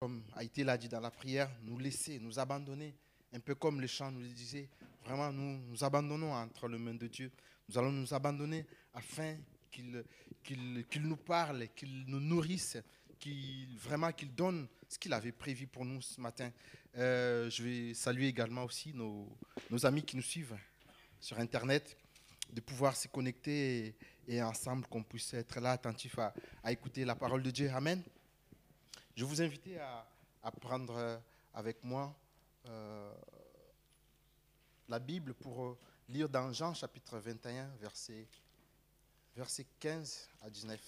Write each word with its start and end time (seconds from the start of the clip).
comme 0.00 0.24
été 0.40 0.64
l'a 0.64 0.78
dit 0.78 0.88
dans 0.88 0.98
la 1.00 1.10
prière, 1.10 1.50
nous 1.62 1.78
laisser, 1.78 2.18
nous 2.20 2.38
abandonner, 2.38 2.94
un 3.34 3.40
peu 3.40 3.54
comme 3.54 3.82
le 3.82 3.86
chant 3.86 4.10
nous 4.10 4.20
le 4.20 4.28
disait, 4.28 4.66
vraiment 5.04 5.30
nous 5.30 5.58
nous 5.58 5.84
abandonnons 5.84 6.32
entre 6.32 6.68
les 6.68 6.78
mains 6.78 6.94
de 6.94 7.06
Dieu. 7.06 7.30
Nous 7.68 7.76
allons 7.76 7.92
nous 7.92 8.14
abandonner 8.14 8.64
afin 8.94 9.36
qu'il 9.70 10.02
nous 11.02 11.16
parle, 11.16 11.68
qu'il 11.76 12.06
nous 12.06 12.18
nourrisse, 12.18 12.78
qu'il 13.18 13.76
vraiment 13.76 14.10
qu'il 14.10 14.34
donne 14.34 14.68
ce 14.88 14.98
qu'il 14.98 15.12
avait 15.12 15.32
prévu 15.32 15.66
pour 15.66 15.84
nous 15.84 16.00
ce 16.00 16.18
matin. 16.18 16.50
Euh, 16.96 17.50
je 17.50 17.62
vais 17.62 17.92
saluer 17.92 18.28
également 18.28 18.64
aussi 18.64 18.94
nos, 18.94 19.28
nos 19.68 19.84
amis 19.84 20.02
qui 20.02 20.16
nous 20.16 20.22
suivent 20.22 20.56
sur 21.20 21.38
Internet, 21.38 21.94
de 22.50 22.62
pouvoir 22.62 22.96
se 22.96 23.06
connecter 23.06 23.88
et, 24.26 24.36
et 24.36 24.42
ensemble 24.42 24.86
qu'on 24.86 25.02
puisse 25.02 25.34
être 25.34 25.60
là 25.60 25.72
attentifs 25.72 26.18
à, 26.18 26.32
à 26.64 26.72
écouter 26.72 27.04
la 27.04 27.16
parole 27.16 27.42
de 27.42 27.50
Dieu. 27.50 27.70
Amen. 27.70 28.02
Je 29.20 29.26
vous 29.26 29.42
invite 29.42 29.68
à, 30.42 30.50
prendre 30.50 30.96
euh, 30.96 31.18
avec 31.52 31.84
moi 31.84 32.16
euh, 32.64 33.12
la 34.88 34.98
Bible 34.98 35.34
pour 35.34 35.62
euh, 35.62 35.78
lire 36.08 36.26
dans 36.26 36.50
Jean 36.54 36.72
chapitre 36.72 37.18
21, 37.18 37.68
verset, 37.82 38.26
verset 39.36 39.66
15 39.78 40.26
à 40.40 40.48
19. 40.48 40.80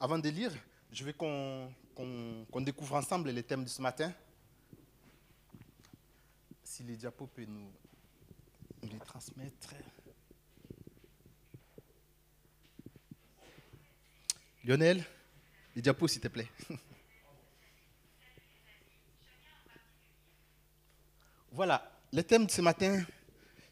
Avant 0.00 0.18
de 0.18 0.28
lire, 0.30 0.52
je 0.90 1.04
veux 1.04 1.12
qu'on 1.12 2.60
découvre 2.60 2.96
ensemble 2.96 3.30
les 3.30 3.44
thèmes 3.44 3.62
de 3.62 3.68
ce 3.68 3.80
matin. 3.80 4.12
Si 6.64 6.82
les 6.82 6.96
diapos 6.96 7.28
peuvent 7.28 7.48
nous, 7.48 7.70
nous 8.82 8.88
les 8.90 8.98
transmettre. 8.98 9.74
Lionel, 14.64 15.04
les 15.74 15.82
diapos, 15.82 16.08
s'il 16.08 16.20
te 16.20 16.28
plaît. 16.28 16.48
Voilà, 21.54 22.00
le 22.10 22.22
thème 22.22 22.46
de 22.46 22.50
ce 22.50 22.62
matin, 22.62 23.04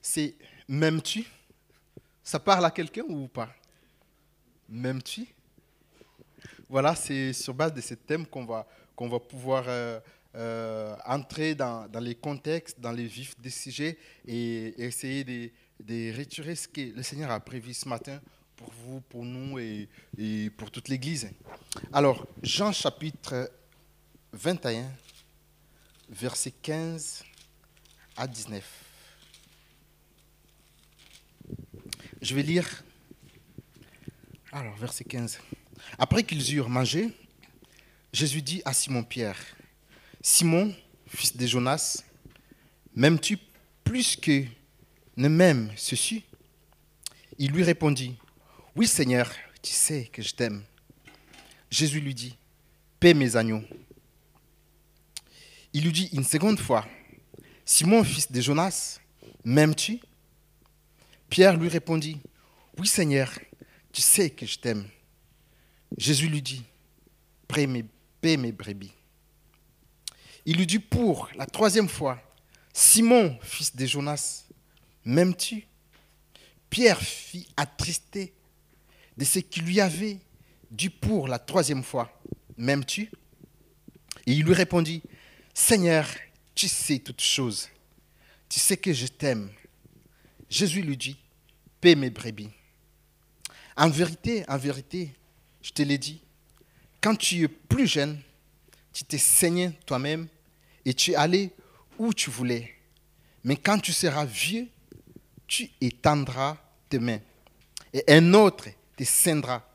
c'est 0.02 0.36
M'aimes-tu? 0.68 1.24
Ça 2.22 2.38
parle 2.38 2.66
à 2.66 2.70
quelqu'un 2.70 3.04
ou 3.08 3.26
pas? 3.26 3.52
M'aimes-tu? 4.68 5.26
Voilà, 6.68 6.94
c'est 6.94 7.32
sur 7.32 7.54
base 7.54 7.72
de 7.72 7.80
ce 7.80 7.94
thème 7.94 8.26
qu'on 8.26 8.44
va, 8.44 8.68
qu'on 8.94 9.08
va 9.08 9.18
pouvoir 9.18 9.64
euh, 9.66 9.98
euh, 10.36 10.94
entrer 11.06 11.56
dans, 11.56 11.88
les 12.00 12.14
contextes, 12.14 12.78
dans 12.78 12.92
les 12.92 13.06
vifs 13.06 13.38
des 13.40 13.50
sujets 13.50 13.98
et 14.28 14.80
essayer 14.80 15.24
de, 15.24 15.50
retirer 16.16 16.54
ce 16.54 16.68
que 16.68 16.94
le 16.94 17.02
Seigneur 17.02 17.32
a 17.32 17.40
prévu 17.40 17.74
ce 17.74 17.88
matin 17.88 18.20
pour 18.54 18.70
vous, 18.70 19.00
pour 19.00 19.24
nous 19.24 19.58
et, 19.58 19.88
pour 20.56 20.70
toute 20.70 20.88
l'Église. 20.88 21.28
Alors, 21.92 22.26
Jean 22.44 22.70
chapitre 22.70 23.50
21, 24.32 24.88
verset 26.08 26.52
15 26.62 27.24
à 28.16 28.28
19. 28.28 28.64
Je 32.22 32.34
vais 32.36 32.42
lire. 32.42 32.84
Alors, 34.52 34.76
verset 34.76 35.02
15. 35.02 35.40
Après 35.98 36.22
qu'ils 36.22 36.54
eurent 36.54 36.68
mangé, 36.68 37.10
Jésus 38.12 38.42
dit 38.42 38.62
à 38.64 38.72
Simon-Pierre, 38.72 39.36
Simon, 40.22 40.74
fils 41.06 41.34
de 41.34 41.46
Jonas, 41.46 42.04
m'aimes-tu 42.94 43.38
plus 43.82 44.16
que 44.16 44.44
ne 45.16 45.28
m'aime 45.28 45.72
ceci? 45.76 46.24
Il 47.38 47.52
lui 47.52 47.62
répondit, 47.62 48.16
Oui 48.76 48.86
Seigneur, 48.86 49.32
tu 49.62 49.72
sais 49.72 50.10
que 50.12 50.20
je 50.20 50.34
t'aime. 50.34 50.62
Jésus 51.70 52.00
lui 52.00 52.14
dit, 52.14 52.36
Paie 52.98 53.14
mes 53.14 53.34
agneaux. 53.34 53.62
Il 55.72 55.84
lui 55.84 55.92
dit 55.92 56.10
une 56.12 56.24
seconde 56.24 56.60
fois, 56.60 56.86
Simon, 57.64 58.04
fils 58.04 58.30
de 58.30 58.42
Jonas, 58.42 59.00
m'aimes-tu? 59.42 60.00
Pierre 61.30 61.56
lui 61.56 61.68
répondit, 61.68 62.20
Oui 62.76 62.86
Seigneur, 62.86 63.32
tu 63.90 64.02
sais 64.02 64.28
que 64.28 64.44
je 64.44 64.58
t'aime. 64.58 64.86
Jésus 65.96 66.28
lui 66.28 66.42
dit, 66.42 66.62
Paie 67.48 67.66
mes, 67.66 67.86
paie 68.20 68.36
mes 68.36 68.52
brebis. 68.52 68.92
Il 70.46 70.56
lui 70.56 70.66
dit 70.66 70.78
pour 70.78 71.28
la 71.36 71.46
troisième 71.46 71.88
fois, 71.88 72.20
Simon, 72.72 73.38
fils 73.42 73.74
de 73.74 73.86
Jonas, 73.86 74.44
m'aimes-tu? 75.04 75.66
Pierre 76.70 77.00
fit 77.00 77.48
attristé 77.56 78.32
de 79.16 79.24
ce 79.24 79.40
qu'il 79.40 79.64
lui 79.64 79.80
avait 79.80 80.18
dit 80.70 80.88
pour 80.88 81.28
la 81.28 81.38
troisième 81.38 81.82
fois, 81.82 82.20
m'aimes-tu? 82.56 83.10
Et 84.26 84.32
il 84.32 84.44
lui 84.44 84.54
répondit, 84.54 85.02
Seigneur, 85.52 86.06
tu 86.54 86.68
sais 86.68 87.00
toutes 87.00 87.20
choses, 87.20 87.68
tu 88.48 88.60
sais 88.60 88.76
que 88.76 88.92
je 88.92 89.06
t'aime. 89.06 89.50
Jésus 90.48 90.82
lui 90.82 90.96
dit, 90.96 91.16
paie 91.80 91.94
mes 91.94 92.10
brebis. 92.10 92.50
En 93.76 93.88
vérité, 93.88 94.44
en 94.48 94.58
vérité, 94.58 95.14
je 95.62 95.70
te 95.70 95.82
l'ai 95.82 95.98
dit, 95.98 96.22
quand 97.00 97.16
tu 97.16 97.42
es 97.42 97.48
plus 97.48 97.86
jeune, 97.86 98.20
tu 98.92 99.04
t'es 99.04 99.18
saigné 99.18 99.72
toi-même 99.86 100.28
et 100.84 100.94
tu 100.94 101.12
es 101.12 101.14
allé 101.14 101.50
où 101.98 102.12
tu 102.12 102.30
voulais. 102.30 102.74
Mais 103.44 103.56
quand 103.56 103.78
tu 103.78 103.92
seras 103.92 104.24
vieux, 104.24 104.68
tu 105.46 105.70
étendras 105.80 106.56
tes 106.88 106.98
mains. 106.98 107.20
Et 107.92 108.04
un 108.08 108.34
autre 108.34 108.68
te 108.96 109.04
ceindra 109.04 109.66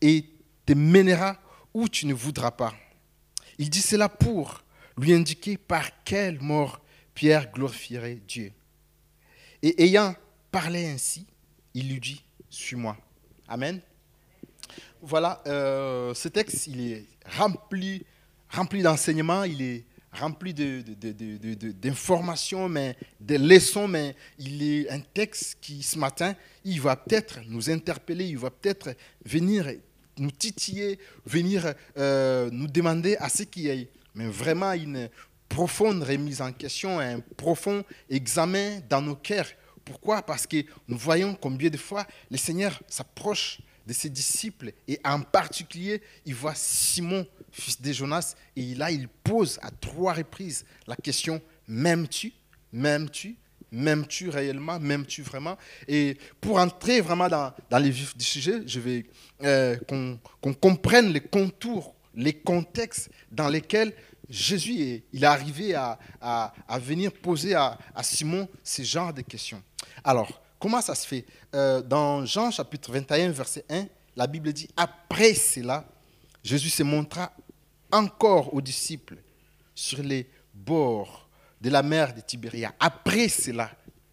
et 0.00 0.24
te 0.66 0.72
mènera 0.72 1.36
où 1.74 1.88
tu 1.88 2.06
ne 2.06 2.14
voudras 2.14 2.50
pas. 2.50 2.74
Il 3.58 3.70
dit 3.70 3.82
cela 3.82 4.08
pour 4.08 4.62
lui 4.96 5.12
indiquer 5.12 5.56
par 5.56 6.02
quelle 6.04 6.40
mort 6.40 6.80
Pierre 7.14 7.50
glorifierait 7.52 8.20
Dieu. 8.26 8.52
Et 9.62 9.82
ayant 9.82 10.14
parlé 10.50 10.86
ainsi, 10.86 11.26
il 11.74 11.88
lui 11.88 12.00
dit, 12.00 12.22
suis-moi. 12.48 12.96
Amen. 13.48 13.80
Voilà, 15.00 15.42
euh, 15.46 16.14
ce 16.14 16.28
texte, 16.28 16.66
il 16.66 16.80
est 16.80 17.06
rempli, 17.36 18.04
rempli 18.50 18.82
d'enseignements, 18.82 19.44
il 19.44 19.62
est 19.62 19.84
rempli 20.12 20.54
de- 20.54 20.82
de- 20.82 21.12
de- 21.12 21.72
d'informations, 21.72 22.68
mais 22.68 22.96
de 23.20 23.36
leçons, 23.36 23.86
mais 23.86 24.16
il 24.38 24.62
est 24.62 24.90
un 24.90 25.00
texte 25.00 25.58
qui, 25.60 25.82
ce 25.82 25.98
matin, 25.98 26.34
il 26.64 26.80
va 26.80 26.96
peut-être 26.96 27.40
nous 27.46 27.68
interpeller, 27.70 28.26
il 28.26 28.38
va 28.38 28.50
peut-être 28.50 28.94
venir 29.24 29.70
nous 30.18 30.30
titiller, 30.30 30.98
venir 31.26 31.74
euh, 31.96 32.48
nous 32.50 32.66
demander 32.66 33.16
à 33.16 33.28
ce 33.28 33.42
qu'il 33.44 33.62
y 33.64 33.68
ait 33.68 33.88
mais 34.14 34.26
vraiment 34.26 34.72
une 34.72 35.08
profonde 35.48 36.02
remise 36.02 36.40
en 36.42 36.52
question, 36.52 36.98
un 36.98 37.20
profond 37.20 37.84
examen 38.10 38.80
dans 38.88 39.00
nos 39.00 39.14
cœurs. 39.14 39.46
Pourquoi? 39.84 40.22
Parce 40.22 40.44
que 40.46 40.64
nous 40.88 40.98
voyons 40.98 41.34
combien 41.36 41.70
de 41.70 41.76
fois 41.76 42.04
le 42.30 42.36
Seigneur 42.36 42.82
s'approche 42.88 43.60
de 43.86 43.92
ses 43.92 44.08
disciples 44.10 44.72
et 44.88 44.98
en 45.04 45.20
particulier, 45.20 46.02
il 46.26 46.34
voit 46.34 46.54
Simon, 46.56 47.24
fils 47.52 47.80
de 47.80 47.92
Jonas, 47.92 48.34
et 48.56 48.74
là, 48.74 48.90
il 48.90 49.08
pose 49.08 49.58
à 49.62 49.70
trois 49.70 50.12
reprises 50.14 50.64
la 50.86 50.96
question 50.96 51.40
M'aimes-tu? 51.66 52.32
M'aimes-tu? 52.72 53.36
M'aimes-tu 53.70 54.30
réellement? 54.30 54.78
M'aimes-tu 54.80 55.22
vraiment? 55.22 55.56
Et 55.86 56.16
pour 56.40 56.58
entrer 56.58 57.00
vraiment 57.02 57.28
dans, 57.28 57.52
les 57.78 57.90
vifs 57.90 58.16
du 58.16 58.24
sujet, 58.24 58.62
je 58.66 58.80
vais 58.80 59.04
euh, 59.42 59.76
qu'on 60.40 60.54
comprenne 60.54 61.12
les 61.12 61.20
contours, 61.20 61.94
les 62.14 62.32
contextes 62.32 63.10
dans 63.30 63.48
lesquels 63.48 63.92
Jésus 64.28 64.80
est, 64.80 65.04
il 65.12 65.24
arrivé 65.24 65.74
à, 65.74 65.98
à- 66.20 66.78
venir 66.78 67.12
poser 67.12 67.54
à, 67.54 67.78
à 67.94 68.02
Simon 68.02 68.48
ce 68.64 68.82
genre 68.82 69.12
de 69.12 69.22
questions. 69.22 69.62
Alors, 70.04 70.40
comment 70.58 70.80
ça 70.80 70.94
se 70.94 71.06
fait? 71.06 71.24
Euh, 71.54 71.82
Dans 71.82 72.24
Jean 72.26 72.50
chapitre 72.50 72.92
21, 72.92 73.30
verset 73.30 73.64
1, 73.70 73.86
la 74.16 74.26
Bible 74.26 74.52
dit, 74.52 74.68
après 74.76 75.34
cela, 75.34 75.84
Jésus 76.42 76.70
se 76.70 76.82
montra 76.82 77.32
encore 77.92 78.52
aux 78.54 78.60
disciples 78.60 79.16
sur 79.74 80.02
les 80.02 80.26
bords 80.54 81.28
de 81.60 81.70
la 81.70 81.82
mer 81.82 82.14
de 82.14 82.20
Tibéria. 82.20 82.74
Après 82.78 83.28
cela, 83.28 83.70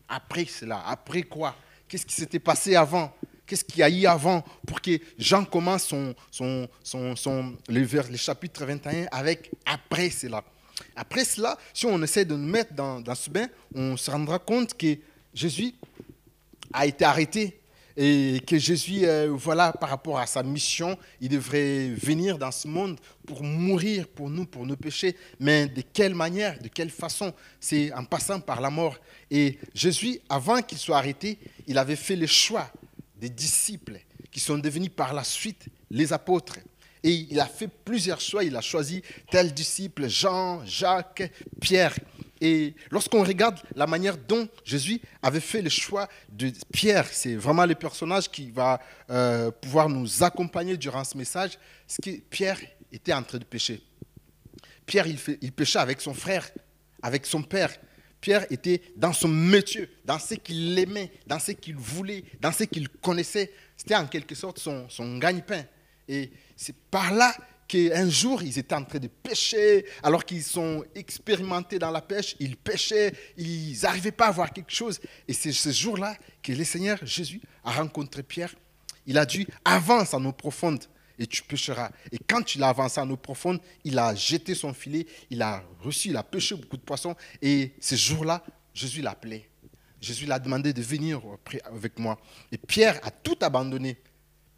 après 0.08 0.46
cela, 0.46 0.84
après 0.88 1.24
quoi? 1.24 1.56
Qu'est-ce 1.88 2.06
qui 2.06 2.16
s'était 2.16 2.40
passé 2.40 2.76
avant? 2.76 3.14
Qu'est-ce 3.46 3.64
qu'il 3.64 3.78
y 3.80 3.84
a 3.84 3.90
eu 3.90 4.06
avant 4.08 4.44
pour 4.66 4.82
que 4.82 5.00
Jean 5.20 5.46
commence 5.46 5.84
son, 5.86 6.16
son, 6.32 6.68
son, 6.84 7.16
son- 7.16 7.56
le, 7.70 7.82
le 7.82 8.18
chapitre 8.18 8.66
21 8.66 9.06
avec 9.12 9.52
après 9.66 10.10
cela? 10.10 10.44
Après 10.96 11.24
cela, 11.24 11.58
si 11.74 11.86
on 11.86 12.02
essaie 12.02 12.26
de 12.26 12.36
nous 12.36 12.48
mettre 12.50 12.74
dans 12.74 13.16
ce 13.16 13.30
bain, 13.30 13.48
on 13.74 13.96
se 13.98 14.10
rendra 14.10 14.40
compte 14.40 14.76
que 14.76 14.98
Jésus 15.34 15.74
a 16.74 16.86
été 16.88 17.06
arrêté. 17.06 17.60
Et 17.98 18.42
que 18.46 18.58
Jésus, 18.58 19.06
euh, 19.06 19.30
voilà, 19.32 19.72
par 19.72 19.90
rapport 19.90 20.20
à 20.20 20.26
sa 20.26 20.44
mission, 20.44 20.98
il 21.22 21.30
devrait 21.30 21.90
venir 21.90 22.38
dans 22.38 22.52
ce 22.52 22.68
monde 22.68 23.00
pour 23.26 23.42
mourir 23.42 24.08
pour 24.08 24.30
nous, 24.30 24.46
pour 24.46 24.66
nos 24.66 24.76
péchés. 24.76 25.16
Mais 25.40 25.68
de 25.68 25.82
quelle 25.82 26.14
manière, 26.14 26.60
de 26.60 26.68
quelle 26.68 26.90
façon? 26.90 27.34
C'est 27.60 27.94
en 27.94 28.04
passant 28.04 28.42
par 28.42 28.60
la 28.60 28.70
mort. 28.70 28.98
Et 29.32 29.58
Jésus, 29.74 30.20
avant 30.28 30.62
qu'il 30.62 30.78
soit 30.78 30.98
arrêté, 30.98 31.38
il 31.68 31.78
avait 31.78 31.96
fait 31.96 32.18
le 32.18 32.28
choix 32.28 32.70
des 33.16 33.30
disciples 33.30 34.00
qui 34.30 34.42
sont 34.42 34.58
devenus 34.58 34.92
par 34.94 35.14
la 35.14 35.24
suite 35.24 35.68
les 35.90 36.12
apôtres. 36.12 36.60
Et 37.02 37.28
il 37.30 37.40
a 37.40 37.46
fait 37.46 37.70
plusieurs 37.70 38.20
choix. 38.20 38.44
Il 38.44 38.56
a 38.58 38.62
choisi 38.62 39.02
tel 39.32 39.54
disciple, 39.54 40.10
Jean, 40.10 40.66
Jacques, 40.66 41.32
Pierre. 41.62 41.96
Et 42.48 42.76
lorsqu'on 42.92 43.24
regarde 43.24 43.60
la 43.76 43.88
manière 43.88 44.20
dont 44.20 44.48
Jésus 44.64 45.02
avait 45.24 45.40
fait 45.40 45.64
le 45.64 45.70
choix 45.72 46.08
de 46.30 46.52
Pierre, 46.72 47.08
c'est 47.12 47.36
vraiment 47.36 47.66
le 47.66 47.74
personnage 47.74 48.30
qui 48.30 48.52
va 48.52 48.80
euh, 49.10 49.50
pouvoir 49.50 49.90
nous 49.90 50.22
accompagner 50.22 50.78
durant 50.78 51.04
ce 51.04 51.18
message, 51.18 51.58
ce 51.88 52.00
que 52.00 52.20
Pierre 52.20 52.60
était 52.92 53.14
en 53.14 53.24
train 53.24 53.40
de 53.40 53.46
pécher. 53.46 53.82
Pierre, 54.86 55.08
il, 55.08 55.52
péchait 55.54 55.80
avec 55.80 56.00
son 56.02 56.14
frère, 56.14 56.48
avec 57.02 57.26
son 57.26 57.42
père. 57.42 57.72
Pierre 58.22 58.46
était 58.52 58.80
dans 58.96 59.14
son 59.14 59.28
métier, 59.28 59.90
dans 60.06 60.20
ce 60.20 60.36
qu'il 60.36 60.78
aimait, 60.78 61.12
dans 61.26 61.40
ce 61.40 61.54
qu'il 61.54 61.78
voulait, 61.78 62.26
dans 62.42 62.52
ce 62.52 62.66
qu'il 62.66 62.90
connaissait. 62.90 63.52
C'était 63.76 63.96
en 63.96 64.06
quelque 64.06 64.36
sorte 64.36 64.60
son 64.60 65.18
gagne-pain. 65.18 65.64
Et 66.08 66.32
c'est 66.56 66.76
par 66.92 67.12
là 67.12 67.36
qu'un 67.68 68.10
jour, 68.10 68.44
ils 68.44 68.58
étaient 68.60 68.76
en 68.76 68.84
train 68.84 69.00
de 69.00 69.08
pêcher, 69.08 69.86
alors 70.04 70.24
qu'ils 70.24 70.44
sont 70.44 70.84
expérimentés 70.94 71.80
dans 71.80 71.92
la 71.92 72.02
pêche, 72.02 72.36
ils 72.40 72.58
pêchaient, 72.58 73.14
ils 73.38 73.78
n'arrivaient 73.82 74.12
pas 74.12 74.28
à 74.28 74.32
voir 74.32 74.54
quelque 74.54 74.74
chose. 74.74 75.00
Et 75.28 75.34
c'est 75.34 75.52
ce 75.52 75.72
jour-là 75.72 76.16
que 76.44 76.52
le 76.52 76.64
Seigneur 76.64 77.00
Jésus 77.04 77.42
a 77.64 77.72
rencontré 77.72 78.24
Pierre. 78.24 78.54
Il 79.08 79.18
a 79.18 79.26
dit, 79.26 79.48
avance 79.64 80.14
en 80.14 80.24
eau 80.26 80.32
profonde 80.32 80.84
et 81.18 81.28
tu 81.28 81.44
pêcheras. 81.44 81.92
Et 82.12 82.18
quand 82.18 82.56
il 82.56 82.64
a 82.64 82.70
avancé 82.70 83.00
en 83.00 83.10
eau 83.10 83.18
profonde, 83.18 83.60
il 83.84 83.98
a 83.98 84.14
jeté 84.16 84.56
son 84.56 84.74
filet, 84.74 85.06
il 85.30 85.42
a 85.42 85.64
reçu, 85.80 86.10
il 86.10 86.18
a 86.18 86.24
pêché 86.24 86.56
beaucoup 86.56 86.78
de 86.78 86.82
poissons. 86.82 87.16
Et 87.42 87.74
ce 87.80 87.96
jour-là, 87.96 88.44
Jésus 88.74 89.02
l'a 89.02 89.12
appelé. 89.12 89.48
Jésus 90.02 90.26
l'a 90.26 90.40
demandé 90.40 90.74
de 90.74 90.82
venir 90.82 91.22
avec 91.66 91.98
moi. 91.98 92.20
Et 92.52 92.58
Pierre 92.58 93.00
a 93.04 93.12
tout 93.12 93.38
abandonné. 93.42 93.98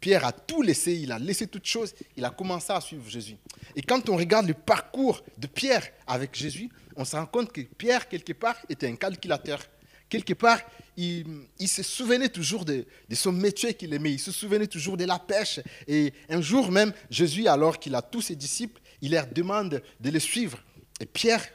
Pierre 0.00 0.24
a 0.24 0.32
tout 0.32 0.62
laissé, 0.62 0.94
il 0.94 1.10
a 1.10 1.18
laissé 1.18 1.46
toutes 1.46 1.66
choses, 1.66 1.94
il 2.16 2.24
a 2.24 2.30
commencé 2.30 2.72
à 2.72 2.80
suivre 2.80 3.08
Jésus. 3.08 3.36
Et 3.74 3.82
quand 3.82 4.08
on 4.08 4.16
regarde 4.16 4.46
le 4.46 4.54
parcours 4.54 5.22
de 5.36 5.46
Pierre 5.46 5.88
avec 6.06 6.34
Jésus, 6.34 6.70
on 6.96 7.04
se 7.04 7.16
rend 7.16 7.26
compte 7.26 7.52
que 7.52 7.62
Pierre, 7.62 8.08
quelque 8.08 8.32
part, 8.32 8.56
était 8.68 8.88
un 8.88 8.96
calculateur. 8.96 9.60
Quelque 10.08 10.34
part, 10.34 10.60
il, 10.96 11.68
se 11.68 11.82
souvenait 11.82 12.28
toujours 12.28 12.64
de, 12.64 12.84
son 13.12 13.32
métier 13.32 13.74
qu'il 13.74 13.92
aimait, 13.92 14.12
il 14.12 14.18
se 14.18 14.32
souvenait 14.32 14.66
toujours 14.66 14.96
de 14.96 15.04
la 15.04 15.18
pêche. 15.18 15.60
Et 15.86 16.12
un 16.28 16.40
jour 16.40 16.70
même, 16.70 16.92
Jésus, 17.10 17.46
alors 17.46 17.78
qu'il 17.78 17.94
a 17.94 18.02
tous 18.02 18.22
ses 18.22 18.36
disciples, 18.36 18.80
il 19.00 19.12
leur 19.12 19.26
demande 19.26 19.82
de 20.00 20.10
les 20.10 20.20
suivre. 20.20 20.58
Et 21.00 21.06
Pierre, 21.06 21.46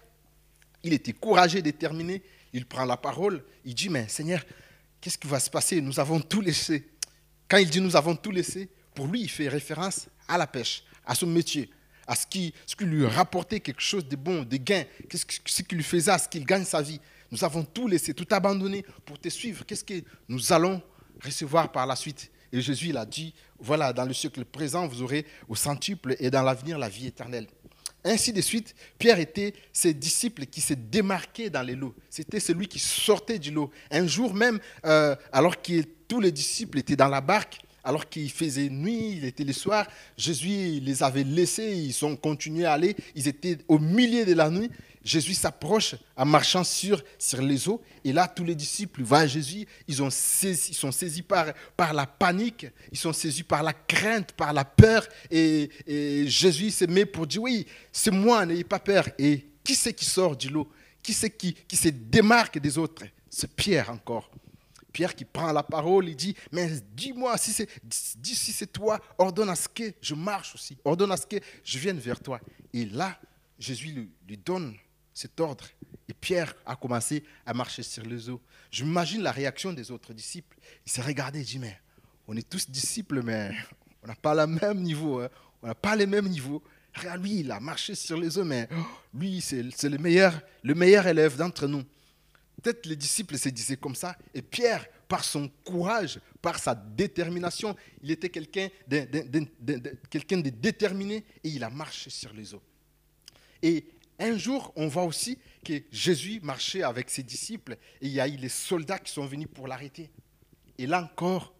il 0.84 0.94
était 0.94 1.13
courageux, 1.13 1.62
déterminé, 1.62 2.22
il 2.54 2.66
prend 2.66 2.86
la 2.86 2.98
parole, 2.98 3.44
il 3.66 3.74
dit, 3.74 3.90
mais 3.90 4.07
Seigneur, 4.07 4.45
qu'est-ce 5.01 5.18
qui 5.18 5.28
va 5.28 5.40
se 5.40 5.50
passer? 5.50 5.81
Nous 5.81 6.00
avons 6.00 6.22
tout 6.22 6.42
laissé. 6.42 6.88
Quand 7.53 7.59
il 7.59 7.69
dit 7.69 7.81
nous 7.81 7.95
avons 7.95 8.15
tout 8.15 8.31
laissé, 8.31 8.67
pour 8.95 9.05
lui, 9.05 9.21
il 9.21 9.29
fait 9.29 9.47
référence 9.47 10.07
à 10.27 10.39
la 10.39 10.47
pêche, 10.47 10.83
à 11.05 11.13
son 11.13 11.27
métier, 11.27 11.69
à 12.07 12.15
ce 12.15 12.25
qui, 12.25 12.51
ce 12.65 12.83
lui 12.83 13.05
rapportait 13.05 13.59
quelque 13.59 13.79
chose 13.79 14.07
de 14.07 14.15
bon, 14.15 14.41
de 14.41 14.57
gain, 14.57 14.85
ce 15.13 15.61
qui 15.61 15.75
lui 15.75 15.83
faisait 15.83 16.09
à 16.09 16.17
ce 16.17 16.27
qu'il 16.27 16.45
gagne 16.45 16.63
sa 16.63 16.81
vie. 16.81 17.00
Nous 17.31 17.44
avons 17.44 17.63
tout 17.63 17.88
laissé, 17.88 18.15
tout 18.15 18.25
abandonné 18.31 18.83
pour 19.05 19.19
te 19.19 19.29
suivre. 19.29 19.67
Qu'est-ce 19.67 19.83
que 19.83 20.01
nous 20.27 20.51
allons 20.51 20.81
recevoir 21.23 21.71
par 21.71 21.85
la 21.85 21.95
suite? 21.95 22.31
Et 22.51 22.59
Jésus, 22.59 22.89
il 22.89 22.97
a 22.97 23.05
dit, 23.05 23.35
voilà, 23.59 23.94
dans 23.94 24.06
le 24.06 24.15
siècle 24.15 24.45
présent, 24.45 24.88
vous 24.88 25.03
aurez 25.03 25.23
au 25.47 25.53
centuple 25.53 26.15
et 26.17 26.31
dans 26.31 26.41
l'avenir 26.41 26.79
la 26.79 26.89
vie 26.89 27.06
éternelle. 27.06 27.45
Ainsi 28.05 28.33
de 28.33 28.41
suite, 28.41 28.75
Pierre 29.00 29.19
était 29.19 29.53
ses 29.71 29.94
disciples 29.94 30.45
qui 30.45 30.61
se 30.61 30.73
démarquaient 30.73 31.50
dans 31.50 31.61
les 31.61 31.75
lots. 31.75 31.95
C'était 32.09 32.39
celui 32.39 32.67
qui 32.67 32.79
sortait 32.79 33.39
du 33.39 33.51
lot. 33.51 33.71
Un 33.91 34.07
jour 34.07 34.33
même, 34.33 34.59
euh, 34.85 35.15
alors 35.31 35.61
que 35.61 35.81
tous 36.07 36.19
les 36.19 36.31
disciples 36.31 36.79
étaient 36.79 36.97
dans 36.97 37.07
la 37.07 37.21
barque, 37.21 37.59
alors 37.83 38.07
qu'il 38.07 38.31
faisait 38.31 38.69
nuit, 38.69 39.13
il 39.17 39.25
était 39.25 39.44
le 39.44 39.53
soir, 39.53 39.88
Jésus 40.17 40.79
les 40.79 41.03
avait 41.03 41.23
laissés, 41.23 41.73
ils 41.75 42.05
ont 42.05 42.15
continué 42.15 42.65
à 42.65 42.73
aller, 42.73 42.95
ils 43.15 43.27
étaient 43.27 43.57
au 43.67 43.77
milieu 43.77 44.25
de 44.25 44.33
la 44.33 44.49
nuit. 44.49 44.69
Jésus 45.03 45.33
s'approche 45.33 45.95
en 46.15 46.25
marchant 46.25 46.63
sur, 46.63 47.03
sur 47.19 47.41
les 47.41 47.67
eaux. 47.67 47.81
Et 48.05 48.13
là, 48.13 48.27
tous 48.27 48.45
les 48.45 48.55
disciples 48.55 49.03
voient 49.03 49.27
Jésus. 49.27 49.67
Ils, 49.88 50.11
saisi, 50.11 50.73
sont 50.73 50.91
saisis 50.91 51.21
par, 51.21 51.53
par 51.75 51.94
la 51.94 52.05
panique, 52.05 52.67
ils 52.91 52.97
sont 52.97 53.11
saisis 53.11 53.44
par 53.44 53.63
la 53.63 53.73
crainte, 53.73 54.31
par 54.31 54.53
la 54.53 54.63
peur. 54.63 55.05
Et, 55.29 55.69
Jésus 56.27 56.71
se 56.71 56.85
met 56.85 57.05
pour 57.05 57.27
dire, 57.27 57.41
oui, 57.41 57.67
c'est 57.91 58.11
moi, 58.11 58.45
n'ayez 58.45 58.63
pas 58.63 58.79
peur. 58.79 59.09
Et 59.17 59.45
qui 59.63 59.75
c'est 59.75 59.94
qui 59.94 60.05
sort 60.05 60.38
du 60.38 60.50
lot? 60.50 60.71
Qui 61.01 61.13
c'est 61.13 61.29
qui, 61.29 61.53
qui 61.53 61.75
se 61.75 61.89
démarque 61.89 62.59
des 62.59 62.77
autres? 62.77 63.03
C'est 63.29 63.53
Pierre 63.53 63.89
encore. 63.89 64.31
Pierre 64.94 65.15
qui 65.15 65.25
prend 65.25 65.51
la 65.51 65.63
parole, 65.63 66.07
il 66.07 66.15
dit, 66.15 66.35
mais 66.51 66.69
dis-moi, 66.95 67.38
si 67.38 67.51
c'est 67.51 67.67
dis 67.83 68.35
si 68.35 68.53
c'est 68.53 68.71
toi, 68.71 69.01
ordonne 69.17 69.49
à 69.49 69.56
ce 69.56 69.67
que 69.67 69.91
je 69.99 70.13
marche 70.13 70.53
aussi, 70.56 70.77
ordonne 70.85 71.11
à 71.11 71.17
ce 71.17 71.25
que 71.25 71.38
je 71.63 71.79
vienne 71.79 71.97
vers 71.97 72.19
toi. 72.19 72.39
Et 72.71 72.85
là, 72.85 73.19
Jésus 73.59 74.07
lui 74.27 74.38
donne 74.38 74.75
cet 75.13 75.39
ordre. 75.39 75.65
Et 76.07 76.13
Pierre 76.13 76.54
a 76.65 76.75
commencé 76.75 77.24
à 77.45 77.54
marcher 77.54 77.83
sur 77.83 78.04
les 78.04 78.30
eaux. 78.30 78.42
Je 78.71 78.83
m'imagine 78.83 79.21
la 79.21 79.31
réaction 79.31 79.74
des 79.74 79.92
autres 79.92 80.13
disciples. 80.13 80.57
Il 80.86 80.92
s'est 80.92 81.01
regardé 81.01 81.42
et 81.42 81.44
dit, 81.44 81.60
mais 81.60 81.80
on 82.27 82.36
est 82.36 82.48
tous 82.48 82.69
disciples, 82.69 83.21
mais 83.21 83.51
on 84.04 84.07
n'a 84.07 84.15
pas 84.15 84.33
le 84.33 84.48
même 84.48 84.81
niveau. 84.81 85.19
Hein. 85.19 85.30
On 85.62 85.68
n'a 85.68 85.75
pas 85.75 85.95
les 85.95 86.06
mêmes 86.06 86.27
niveaux. 86.27 86.63
Regarde, 86.94 87.24
lui, 87.24 87.39
il 87.39 87.51
a 87.51 87.60
marché 87.60 87.95
sur 87.95 88.18
les 88.18 88.38
eaux, 88.38 88.44
mais 88.44 88.68
oh, 88.71 88.75
lui, 89.18 89.42
c'est 89.42 89.63
le 89.63 89.98
meilleur, 89.98 90.39
le 90.62 90.75
meilleur 90.75 91.07
élève 91.07 91.36
d'entre 91.38 91.68
nous. 91.68 91.83
Peut-être 92.62 92.86
les 92.86 92.95
disciples 92.95 93.38
se 93.38 93.50
disaient 93.50 93.77
comme 93.77 93.95
ça. 93.95 94.16
Et 94.33 94.42
Pierre, 94.42 94.86
par 95.07 95.24
son 95.24 95.50
courage, 95.63 96.19
par 96.42 96.59
sa 96.59 96.75
détermination, 96.75 97.75
il 98.01 98.12
était 98.12 98.30
quelqu'un 98.30 98.69
de, 98.88 99.06
quelqu'un 100.09 100.38
de 100.38 100.50
déterminé 100.50 101.25
et 101.44 101.50
il 101.50 101.63
a 101.63 101.69
marché 101.69 102.09
sur 102.09 102.31
les 102.33 102.54
eaux. 102.54 102.62
Et 103.62 103.86
un 104.19 104.38
jour, 104.38 104.71
on 104.75 104.88
voit 104.88 105.04
aussi 105.04 105.39
que 105.65 105.74
Jésus 105.92 106.39
marchait 106.42 106.83
avec 106.83 107.10
ses 107.10 107.24
disciples 107.24 107.77
et 108.01 108.07
il 108.07 108.13
y 108.13 108.19
a 108.19 108.27
eu 108.27 108.38
les 108.38 108.50
soldats 108.50 109.00
qui 109.00 109.12
sont 109.12 109.25
venus 109.25 109.48
pour 109.54 109.68
l'arrêter. 109.68 110.12
Et 110.77 110.88
là 110.88 111.01
encore, 111.01 111.54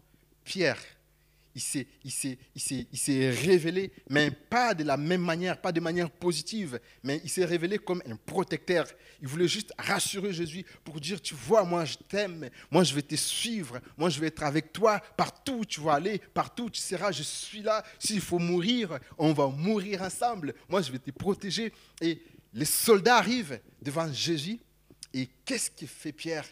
Pierre, 0.44 0.78
il 1.54 1.60
s'est, 2.10 3.30
révélé, 3.30 3.92
mais 4.10 4.30
pas 4.30 4.74
de 4.74 4.82
la 4.82 4.96
même 4.96 5.20
manière, 5.20 5.60
pas 5.60 5.70
de 5.70 5.78
manière 5.78 6.10
positive, 6.10 6.80
mais 7.02 7.20
il 7.22 7.30
s'est 7.30 7.44
révélé 7.44 7.78
comme 7.78 8.02
un 8.06 8.16
protecteur. 8.16 8.86
Il 9.22 9.28
voulait 9.28 9.46
juste 9.46 9.72
rassurer 9.78 10.32
Jésus 10.32 10.64
pour 10.82 11.00
dire, 11.00 11.20
tu 11.20 11.34
vois, 11.34 11.64
moi 11.64 11.84
je 11.84 11.96
t'aime, 11.96 12.50
moi 12.70 12.82
je 12.82 12.92
vais 12.94 13.02
te 13.02 13.14
suivre, 13.14 13.78
moi 13.96 14.10
je 14.10 14.18
vais 14.18 14.26
être 14.28 14.42
avec 14.42 14.72
toi, 14.72 15.00
partout 15.16 15.58
où 15.60 15.64
tu 15.64 15.80
vas 15.80 15.94
aller, 15.94 16.20
partout 16.34 16.64
où 16.64 16.70
tu 16.70 16.80
seras, 16.80 17.12
je 17.12 17.22
suis 17.22 17.62
là. 17.62 17.84
S'il 18.00 18.20
faut 18.20 18.40
mourir, 18.40 18.98
on 19.16 19.32
va 19.32 19.46
mourir 19.46 20.02
ensemble, 20.02 20.54
moi 20.68 20.82
je 20.82 20.90
vais 20.90 20.98
te 20.98 21.12
protéger. 21.12 21.72
Et 22.00 22.20
les 22.54 22.64
soldats 22.64 23.16
arrivent 23.16 23.60
devant 23.82 24.10
Jésus 24.12 24.60
et 25.12 25.28
qu'est-ce 25.44 25.70
qu'il 25.70 25.88
fait 25.88 26.12
Pierre? 26.12 26.46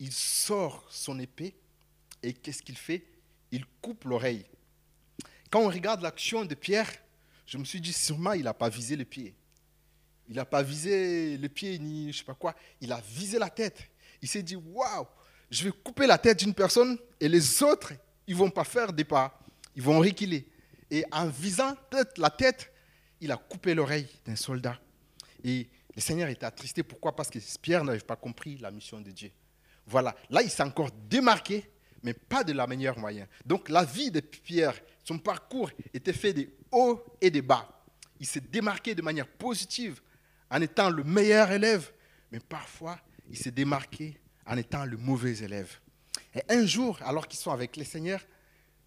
Il 0.00 0.12
sort 0.12 0.84
son 0.90 1.18
épée 1.20 1.54
et 2.22 2.32
qu'est-ce 2.32 2.62
qu'il 2.62 2.76
fait? 2.76 3.06
Il 3.52 3.64
coupe 3.80 4.04
l'oreille. 4.04 4.44
Quand 5.50 5.60
on 5.60 5.68
regarde 5.68 6.02
l'action 6.02 6.44
de 6.44 6.54
Pierre, 6.56 6.90
je 7.46 7.56
me 7.56 7.64
suis 7.64 7.80
dit 7.80 7.92
sûrement 7.92 8.32
il 8.32 8.42
n'a 8.42 8.54
pas 8.54 8.68
visé 8.68 8.96
le 8.96 9.04
pied. 9.04 9.34
Il 10.28 10.36
n'a 10.36 10.44
pas 10.44 10.62
visé 10.62 11.38
le 11.38 11.48
pied 11.48 11.78
ni 11.78 12.12
je 12.12 12.18
sais 12.18 12.24
pas 12.24 12.34
quoi. 12.34 12.56
Il 12.80 12.92
a 12.92 13.00
visé 13.00 13.38
la 13.38 13.48
tête. 13.48 13.88
Il 14.20 14.28
s'est 14.28 14.42
dit 14.42 14.56
waouh, 14.56 15.06
je 15.50 15.64
vais 15.64 15.70
couper 15.70 16.08
la 16.08 16.18
tête 16.18 16.40
d'une 16.40 16.54
personne 16.54 16.98
et 17.20 17.28
les 17.28 17.62
autres, 17.62 17.92
ils 18.26 18.34
vont 18.34 18.50
pas 18.50 18.64
faire 18.64 18.92
des 18.92 19.04
pas. 19.04 19.38
Ils 19.76 19.82
vont 19.82 20.00
reculer. 20.00 20.48
Et 20.90 21.04
en 21.12 21.28
visant 21.28 21.76
la 22.16 22.30
tête, 22.30 22.72
il 23.20 23.30
a 23.30 23.36
coupé 23.36 23.74
l'oreille 23.74 24.08
d'un 24.24 24.36
soldat. 24.36 24.80
Et 25.44 25.68
le 25.94 26.00
Seigneur 26.00 26.28
était 26.28 26.46
attristé. 26.46 26.82
Pourquoi? 26.82 27.14
Parce 27.14 27.30
que 27.30 27.38
Pierre 27.60 27.84
n'avait 27.84 28.00
pas 28.00 28.16
compris 28.16 28.56
la 28.58 28.70
mission 28.70 29.00
de 29.00 29.10
Dieu. 29.10 29.30
Voilà. 29.86 30.16
Là, 30.30 30.42
il 30.42 30.50
s'est 30.50 30.62
encore 30.62 30.90
démarqué, 31.08 31.70
mais 32.02 32.14
pas 32.14 32.42
de 32.42 32.52
la 32.52 32.66
meilleure 32.66 32.98
moyen. 32.98 33.28
Donc, 33.44 33.68
la 33.68 33.84
vie 33.84 34.10
de 34.10 34.20
Pierre, 34.20 34.74
son 35.04 35.18
parcours 35.18 35.70
était 35.92 36.12
fait 36.12 36.32
de 36.32 36.48
hauts 36.72 37.04
et 37.20 37.30
de 37.30 37.40
bas. 37.40 37.68
Il 38.18 38.26
s'est 38.26 38.40
démarqué 38.40 38.94
de 38.94 39.02
manière 39.02 39.28
positive 39.28 40.00
en 40.50 40.60
étant 40.62 40.88
le 40.88 41.04
meilleur 41.04 41.52
élève, 41.52 41.92
mais 42.32 42.40
parfois, 42.40 42.98
il 43.28 43.36
s'est 43.36 43.50
démarqué 43.50 44.18
en 44.46 44.56
étant 44.56 44.84
le 44.84 44.96
mauvais 44.96 45.36
élève. 45.38 45.78
Et 46.34 46.42
un 46.48 46.64
jour, 46.66 46.98
alors 47.02 47.28
qu'ils 47.28 47.40
sont 47.40 47.50
avec 47.50 47.76
le 47.76 47.84
Seigneur, 47.84 48.20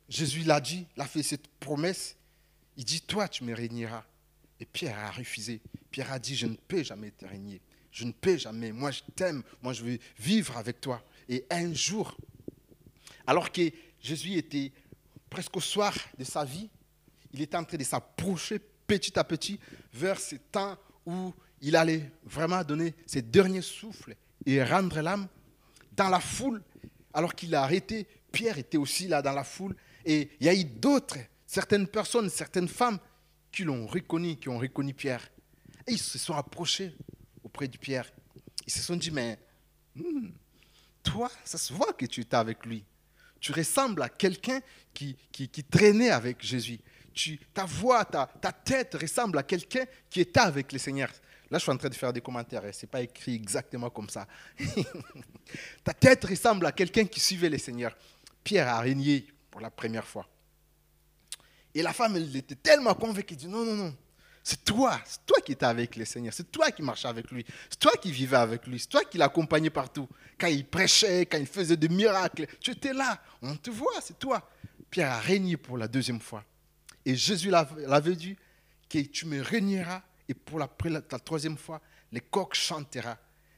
Jésus 0.09 0.43
l'a 0.43 0.59
dit, 0.59 0.87
il 0.95 1.01
a 1.01 1.05
fait 1.05 1.23
cette 1.23 1.47
promesse. 1.59 2.15
Il 2.77 2.85
dit, 2.85 3.01
toi, 3.01 3.27
tu 3.27 3.43
me 3.43 3.53
régneras. 3.53 4.03
Et 4.59 4.65
Pierre 4.65 4.97
a 4.97 5.11
refusé. 5.11 5.61
Pierre 5.97 6.11
a 6.11 6.19
dit, 6.19 6.35
je 6.35 6.45
ne 6.45 6.53
peux 6.53 6.83
jamais 6.83 7.09
te 7.09 7.25
régner. 7.25 7.59
Je 7.91 8.05
ne 8.05 8.11
peux 8.11 8.37
jamais. 8.37 8.71
Moi, 8.71 8.91
je 8.91 9.01
t'aime. 9.15 9.41
Moi, 9.63 9.73
je 9.73 9.83
veux 9.83 9.97
vivre 10.19 10.55
avec 10.55 10.79
toi. 10.79 11.03
Et 11.27 11.43
un 11.49 11.73
jour, 11.73 12.15
alors 13.25 13.51
que 13.51 13.63
Jésus 13.99 14.33
était 14.33 14.71
presque 15.27 15.57
au 15.57 15.59
soir 15.59 15.95
de 16.15 16.23
sa 16.23 16.45
vie. 16.45 16.69
Il 17.33 17.41
était 17.41 17.57
en 17.57 17.63
train 17.63 17.77
de 17.77 17.83
s'approcher 17.83 18.59
petit 18.85 19.17
à 19.17 19.23
petit 19.23 19.59
vers 19.91 20.19
ce 20.19 20.35
temps 20.35 20.77
où 21.03 21.33
il 21.63 21.75
allait 21.75 22.11
vraiment 22.25 22.63
donner 22.63 22.93
ses 23.07 23.23
derniers 23.23 23.63
souffles 23.63 24.15
et 24.45 24.63
rendre 24.63 25.01
l'âme 25.01 25.27
dans 25.93 26.09
la 26.09 26.19
foule. 26.19 26.61
Alors 27.11 27.33
qu'il 27.33 27.55
a 27.55 27.63
arrêté, 27.63 28.05
Pierre 28.31 28.59
était 28.59 28.77
aussi 28.77 29.07
là 29.07 29.23
dans 29.23 29.33
la 29.33 29.43
foule. 29.43 29.75
Et 30.05 30.29
il 30.39 30.45
y 30.45 30.49
a 30.49 30.53
eu 30.53 30.63
d'autres, 30.63 31.17
certaines 31.47 31.87
personnes, 31.87 32.29
certaines 32.29 32.67
femmes 32.67 32.99
qui 33.51 33.63
l'ont 33.63 33.87
reconnu, 33.87 34.35
qui 34.35 34.47
ont 34.47 34.59
reconnu 34.59 34.93
Pierre. 34.93 35.27
Et 35.87 35.93
ils 35.93 35.99
se 35.99 36.17
sont 36.17 36.35
approchés 36.35 36.95
auprès 37.43 37.67
de 37.67 37.77
Pierre. 37.77 38.11
Ils 38.65 38.73
se 38.73 38.81
sont 38.81 38.95
dit, 38.95 39.11
mais 39.11 39.39
hmm, 39.95 40.29
toi, 41.01 41.31
ça 41.45 41.57
se 41.57 41.73
voit 41.73 41.93
que 41.93 42.05
tu 42.05 42.21
étais 42.21 42.35
avec 42.35 42.65
lui. 42.65 42.83
Tu 43.39 43.51
ressembles 43.51 44.01
à 44.01 44.09
quelqu'un 44.09 44.59
qui, 44.93 45.15
qui, 45.31 45.63
traînait 45.63 46.09
avec 46.09 46.43
Jésus. 46.43 46.79
Ta 47.53 47.65
voix, 47.65 48.03
ta, 48.03 48.27
ta 48.27 48.51
tête 48.51 48.95
ressemble 48.95 49.37
à 49.37 49.43
quelqu'un 49.43 49.85
qui 50.09 50.21
était 50.21 50.39
avec 50.39 50.71
le 50.73 50.79
Seigneur. 50.79 51.09
Là, 51.49 51.57
je 51.57 51.63
suis 51.63 51.71
en 51.71 51.77
train 51.77 51.89
de 51.89 51.95
faire 51.95 52.11
des 52.11 52.19
commentaires. 52.19 52.63
Ce 52.73 52.85
n'est 52.85 52.89
pas 52.89 53.01
écrit 53.01 53.35
exactement 53.35 53.89
comme 53.89 54.09
ça. 54.09 54.27
ta 55.83 55.93
tête 55.93 56.25
ressemble 56.25 56.65
à 56.65 56.71
quelqu'un 56.71 57.05
qui 57.05 57.19
suivait 57.19 57.49
le 57.49 57.57
Seigneur. 57.57 57.95
Pierre 58.43 58.67
a 58.67 58.81
régné 58.81 59.27
pour 59.49 59.61
la 59.61 59.71
première 59.71 60.05
fois. 60.05 60.27
Et 61.73 61.81
la 61.81 61.93
femme, 61.93 62.15
elle 62.17 62.35
était 62.35 62.55
tellement 62.55 62.93
convaincue, 62.95 63.33
elle 63.33 63.37
dit, 63.37 63.47
non, 63.47 63.63
non, 63.63 63.75
non, 63.75 63.95
c'est 64.47 64.63
toi, 64.63 64.97
c'est 65.03 65.25
toi 65.25 65.41
qui 65.41 65.51
étais 65.51 65.65
avec 65.65 65.97
le 65.97 66.05
Seigneur, 66.05 66.33
c'est 66.33 66.49
toi 66.49 66.71
qui 66.71 66.81
marchais 66.81 67.09
avec 67.09 67.29
lui, 67.31 67.45
c'est 67.69 67.79
toi 67.79 67.91
qui 68.01 68.13
vivais 68.13 68.37
avec 68.37 68.65
lui, 68.65 68.79
c'est 68.79 68.87
toi 68.87 69.03
qui 69.03 69.17
l'accompagnais 69.17 69.69
partout. 69.69 70.07
Quand 70.39 70.47
il 70.47 70.65
prêchait, 70.65 71.25
quand 71.25 71.37
il 71.37 71.47
faisait 71.47 71.75
des 71.75 71.89
miracles, 71.89 72.47
tu 72.61 72.71
étais 72.71 72.93
là, 72.93 73.21
on 73.41 73.57
te 73.57 73.69
voit, 73.69 73.99
c'est 74.01 74.17
toi. 74.17 74.49
Pierre 74.89 75.11
a 75.11 75.19
régné 75.19 75.57
pour 75.57 75.77
la 75.77 75.89
deuxième 75.89 76.21
fois. 76.21 76.45
Et 77.05 77.13
Jésus 77.13 77.49
l'avait 77.49 78.15
dit 78.15 78.37
que 78.89 78.99
tu 78.99 79.25
me 79.25 79.41
régneras 79.41 80.01
et 80.29 80.33
pour 80.33 80.59
la, 80.59 80.69
troisième 81.19 81.57
fois, 81.57 81.81
les 82.13 82.21
coqs 82.21 82.55
chantera. 82.55 83.17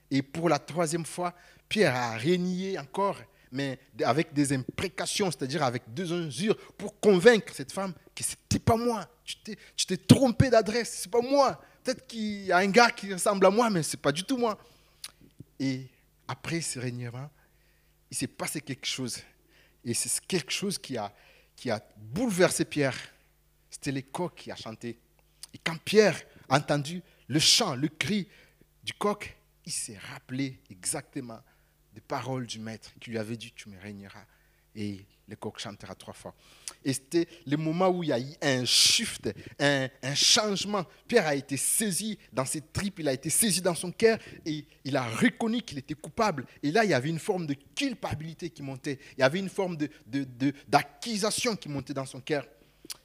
Et 0.09 0.23
pour 0.23 0.49
la 0.49 0.57
troisième 0.57 1.05
fois, 1.05 1.35
Pierre 1.67 1.93
a 1.93 2.17
régné 2.17 2.79
encore 2.79 3.17
mais 3.51 3.79
avec 4.03 4.33
des 4.33 4.53
imprécations, 4.53 5.31
c'est-à-dire 5.31 5.63
avec 5.63 5.83
deux 5.93 6.13
injures, 6.13 6.55
pour 6.77 6.99
convaincre 6.99 7.53
cette 7.53 7.71
femme 7.71 7.93
que 8.15 8.23
ce 8.23 8.31
n'était 8.31 8.63
pas 8.63 8.75
moi. 8.75 9.07
Tu 9.23 9.85
t'es 9.85 9.97
trompé 9.97 10.49
d'adresse, 10.49 10.99
c'est 11.01 11.11
pas 11.11 11.21
moi. 11.21 11.61
Peut-être 11.83 12.05
qu'il 12.07 12.45
y 12.45 12.51
a 12.51 12.57
un 12.57 12.67
gars 12.67 12.91
qui 12.91 13.11
ressemble 13.11 13.45
à 13.45 13.49
moi, 13.49 13.69
mais 13.69 13.83
ce 13.83 13.95
n'est 13.95 14.01
pas 14.01 14.11
du 14.11 14.23
tout 14.23 14.37
moi. 14.37 14.57
Et 15.59 15.87
après 16.27 16.61
ce 16.61 16.79
régnement, 16.79 17.29
il 18.11 18.17
s'est 18.17 18.27
passé 18.27 18.61
quelque 18.61 18.85
chose. 18.85 19.19
Et 19.83 19.93
c'est 19.93 20.25
quelque 20.25 20.51
chose 20.51 20.77
qui 20.77 20.97
a, 20.97 21.11
qui 21.55 21.71
a 21.71 21.81
bouleversé 21.97 22.65
Pierre. 22.65 22.97
C'était 23.69 23.91
les 23.91 24.03
coqs 24.03 24.35
qui 24.35 24.51
a 24.51 24.55
chanté. 24.55 24.99
Et 25.53 25.57
quand 25.57 25.77
Pierre 25.83 26.21
a 26.49 26.57
entendu 26.57 27.01
le 27.27 27.39
chant, 27.39 27.75
le 27.75 27.87
cri 27.87 28.27
du 28.83 28.93
coq, 28.93 29.35
il 29.65 29.71
s'est 29.71 29.97
rappelé 30.11 30.59
exactement 30.69 31.39
paroles 32.01 32.47
du 32.47 32.59
maître 32.59 32.91
qui 32.99 33.11
lui 33.11 33.17
avait 33.17 33.37
dit 33.37 33.51
Tu 33.55 33.69
me 33.69 33.79
régneras. 33.79 34.25
Et 34.75 35.05
le 35.27 35.35
coq 35.35 35.59
chantera 35.59 35.95
trois 35.95 36.13
fois. 36.13 36.33
Et 36.83 36.93
c'était 36.93 37.27
le 37.45 37.57
moment 37.57 37.89
où 37.89 38.03
il 38.03 38.09
y 38.09 38.13
a 38.13 38.19
eu 38.19 38.33
un 38.41 38.65
shift, 38.65 39.29
un, 39.59 39.89
changement. 40.15 40.85
Pierre 41.07 41.27
a 41.27 41.35
été 41.35 41.57
saisi 41.57 42.17
dans 42.31 42.45
ses 42.45 42.61
tripes, 42.61 42.99
il 42.99 43.07
a 43.07 43.13
été 43.13 43.29
saisi 43.29 43.61
dans 43.61 43.75
son 43.75 43.91
cœur 43.91 44.17
et 44.45 44.65
il 44.83 44.97
a 44.97 45.07
reconnu 45.07 45.61
qu'il 45.61 45.77
était 45.77 45.93
coupable. 45.93 46.45
Et 46.63 46.71
là, 46.71 46.83
il 46.83 46.91
y 46.91 46.93
avait 46.93 47.09
une 47.09 47.19
forme 47.19 47.45
de 47.45 47.55
culpabilité 47.75 48.49
qui 48.49 48.63
montait. 48.63 48.99
Il 49.17 49.21
y 49.21 49.23
avait 49.23 49.39
une 49.39 49.49
forme 49.49 49.77
d'accusation 50.67 51.51
de, 51.51 51.55
de, 51.55 51.61
qui 51.61 51.69
montait 51.69 51.93
dans 51.93 52.05
son 52.05 52.21
cœur. 52.21 52.45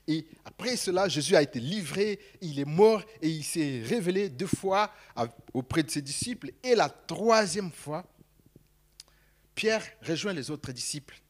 Et 0.07 0.27
après 0.45 0.77
cela, 0.77 1.09
Jésus 1.09 1.35
a 1.35 1.43
été 1.43 1.61
livré, 1.61 2.19
il 2.41 2.59
est 2.61 2.67
mort 2.67 3.03
et 3.23 3.29
il 3.29 3.45
s'est 3.45 3.83
révélé 3.85 4.29
deux 4.29 4.47
fois 4.47 4.91
auprès 5.53 5.83
de 5.83 5.91
ses 5.91 6.03
disciples. 6.03 6.53
Et 6.63 6.75
la 6.75 6.89
troisième 6.89 7.73
fois, 7.73 8.05
Pierre 9.55 9.85
rejoint 10.03 10.33
les 10.33 10.51
autres 10.51 10.73
disciples. 10.73 11.21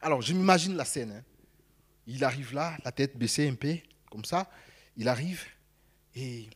Alors, 0.00 0.22
je 0.22 0.32
m'imagine 0.32 0.76
la 0.76 0.84
scène. 0.84 1.12
Hein. 1.12 1.24
Il 2.06 2.24
arrive 2.24 2.54
là, 2.54 2.76
la 2.84 2.92
tête 2.92 3.16
baissée 3.16 3.48
un 3.48 3.54
peu, 3.54 3.76
comme 4.10 4.24
ça. 4.24 4.50
Il 4.96 5.08
arrive 5.08 5.44
et 6.14 6.48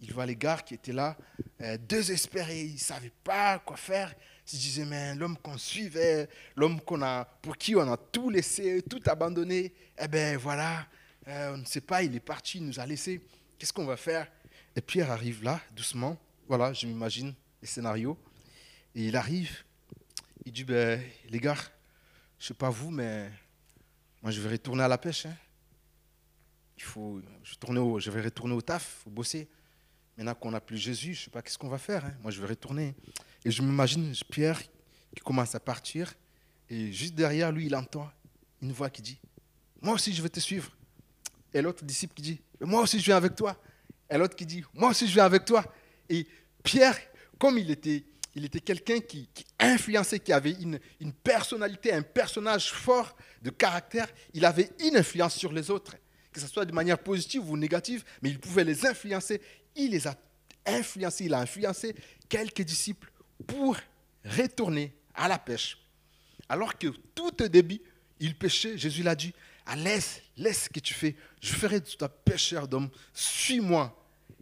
il 0.00 0.12
voit 0.12 0.26
les 0.26 0.36
gars 0.36 0.58
qui 0.58 0.74
étaient 0.74 0.92
là, 0.92 1.16
euh, 1.60 1.76
désespérés. 1.78 2.62
Ils 2.62 2.74
ne 2.74 2.78
savaient 2.78 3.12
pas 3.24 3.58
quoi 3.58 3.76
faire. 3.76 4.14
Ils 4.46 4.50
se 4.50 4.56
disaient, 4.56 4.84
mais 4.84 5.14
l'homme 5.14 5.36
qu'on 5.38 5.58
suivait, 5.58 6.28
l'homme 6.56 6.80
qu'on 6.80 7.02
a, 7.02 7.24
pour 7.24 7.56
qui 7.56 7.76
on 7.76 7.92
a 7.92 7.96
tout 7.96 8.30
laissé, 8.30 8.82
tout 8.82 9.02
abandonné, 9.06 9.72
eh 9.98 10.08
bien 10.08 10.36
voilà, 10.36 10.86
euh, 11.28 11.54
on 11.54 11.58
ne 11.58 11.64
sait 11.64 11.80
pas, 11.80 12.02
il 12.02 12.14
est 12.14 12.20
parti, 12.20 12.58
il 12.58 12.66
nous 12.66 12.80
a 12.80 12.86
laissé. 12.86 13.20
Qu'est-ce 13.58 13.72
qu'on 13.72 13.84
va 13.84 13.96
faire? 13.96 14.26
Et 14.74 14.80
Pierre 14.80 15.10
arrive 15.10 15.42
là, 15.42 15.60
doucement. 15.74 16.16
Voilà, 16.48 16.72
je 16.72 16.86
m'imagine 16.86 17.34
les 17.60 17.68
scénarios. 17.68 18.18
Et 18.94 19.06
il 19.06 19.16
arrive 19.16 19.64
il 20.50 20.52
dit, 20.52 20.64
ben, 20.64 21.00
les 21.28 21.38
gars, 21.38 21.54
je 22.36 22.44
ne 22.44 22.48
sais 22.48 22.54
pas 22.54 22.70
vous, 22.70 22.90
mais 22.90 23.30
moi 24.20 24.32
je 24.32 24.40
vais 24.40 24.50
retourner 24.50 24.82
à 24.82 24.88
la 24.88 24.98
pêche. 24.98 25.26
Hein. 25.26 25.36
Il 26.76 26.82
faut, 26.82 27.22
je, 27.44 28.10
vais 28.10 28.20
retourner 28.20 28.52
au 28.52 28.60
taf, 28.60 28.96
il 28.98 29.02
faut 29.04 29.10
bosser. 29.10 29.48
Maintenant 30.16 30.34
qu'on 30.34 30.50
n'a 30.50 30.60
plus 30.60 30.76
Jésus, 30.76 31.14
je 31.14 31.20
ne 31.20 31.24
sais 31.26 31.30
pas 31.30 31.40
qu'est-ce 31.40 31.56
qu'on 31.56 31.68
va 31.68 31.78
faire. 31.78 32.04
Hein. 32.04 32.14
Moi 32.20 32.32
je 32.32 32.40
vais 32.40 32.48
retourner. 32.48 32.96
Et 33.44 33.52
je 33.52 33.62
m'imagine 33.62 34.12
Pierre 34.28 34.60
qui 34.60 35.22
commence 35.24 35.54
à 35.54 35.60
partir. 35.60 36.12
Et 36.68 36.90
juste 36.90 37.14
derrière 37.14 37.52
lui, 37.52 37.66
il 37.66 37.76
entend 37.76 38.10
une 38.60 38.72
voix 38.72 38.90
qui 38.90 39.02
dit, 39.02 39.20
moi 39.80 39.94
aussi 39.94 40.12
je 40.12 40.20
vais 40.20 40.30
te 40.30 40.40
suivre. 40.40 40.76
Et 41.54 41.62
l'autre 41.62 41.84
disciple 41.84 42.14
qui 42.14 42.22
dit, 42.22 42.40
moi 42.60 42.82
aussi 42.82 42.98
je 42.98 43.04
viens 43.04 43.18
avec 43.18 43.36
toi. 43.36 43.56
Et 44.10 44.18
l'autre 44.18 44.34
qui 44.34 44.46
dit, 44.46 44.64
moi 44.74 44.90
aussi 44.90 45.06
je 45.06 45.12
viens 45.12 45.26
avec 45.26 45.44
toi. 45.44 45.64
Et 46.08 46.26
Pierre, 46.64 46.98
comme 47.38 47.56
il 47.56 47.70
était 47.70 48.04
il 48.34 48.44
était 48.44 48.60
quelqu'un 48.60 49.00
qui, 49.00 49.28
influençait, 49.58 50.20
qui 50.20 50.32
avait 50.32 50.52
une, 50.52 50.78
personnalité, 51.12 51.92
un 51.92 52.02
personnage 52.02 52.70
fort 52.72 53.16
de 53.42 53.50
caractère. 53.50 54.08
Il 54.34 54.44
avait 54.44 54.70
une 54.80 54.96
influence 54.96 55.34
sur 55.34 55.52
les 55.52 55.70
autres, 55.70 55.96
que 56.32 56.40
ce 56.40 56.46
soit 56.46 56.64
de 56.64 56.72
manière 56.72 56.98
positive 56.98 57.48
ou 57.50 57.56
négative, 57.56 58.04
mais 58.22 58.30
il 58.30 58.38
pouvait 58.38 58.64
les 58.64 58.86
influencer. 58.86 59.40
Il 59.74 59.90
les 59.90 60.06
a 60.06 60.16
influencés, 60.66 61.24
il 61.24 61.34
a 61.34 61.40
influencé 61.40 61.94
quelques 62.28 62.62
disciples 62.62 63.10
pour 63.46 63.76
retourner 64.24 64.94
à 65.14 65.26
la 65.26 65.38
pêche. 65.38 65.78
Alors 66.48 66.78
que 66.78 66.88
tout 67.14 67.42
au 67.42 67.48
début, 67.48 67.80
il 68.20 68.36
pêchait, 68.36 68.76
Jésus 68.78 69.02
l'a 69.02 69.14
dit, 69.14 69.32
laisse, 69.76 70.22
laisse 70.36 70.64
ce 70.64 70.68
que 70.68 70.80
tu 70.80 70.94
fais, 70.94 71.16
je 71.40 71.52
ferai 71.52 71.80
de 71.80 71.86
toi 71.86 72.08
pêcheur 72.08 72.68
d'hommes, 72.68 72.90
suis-moi. 73.12 73.96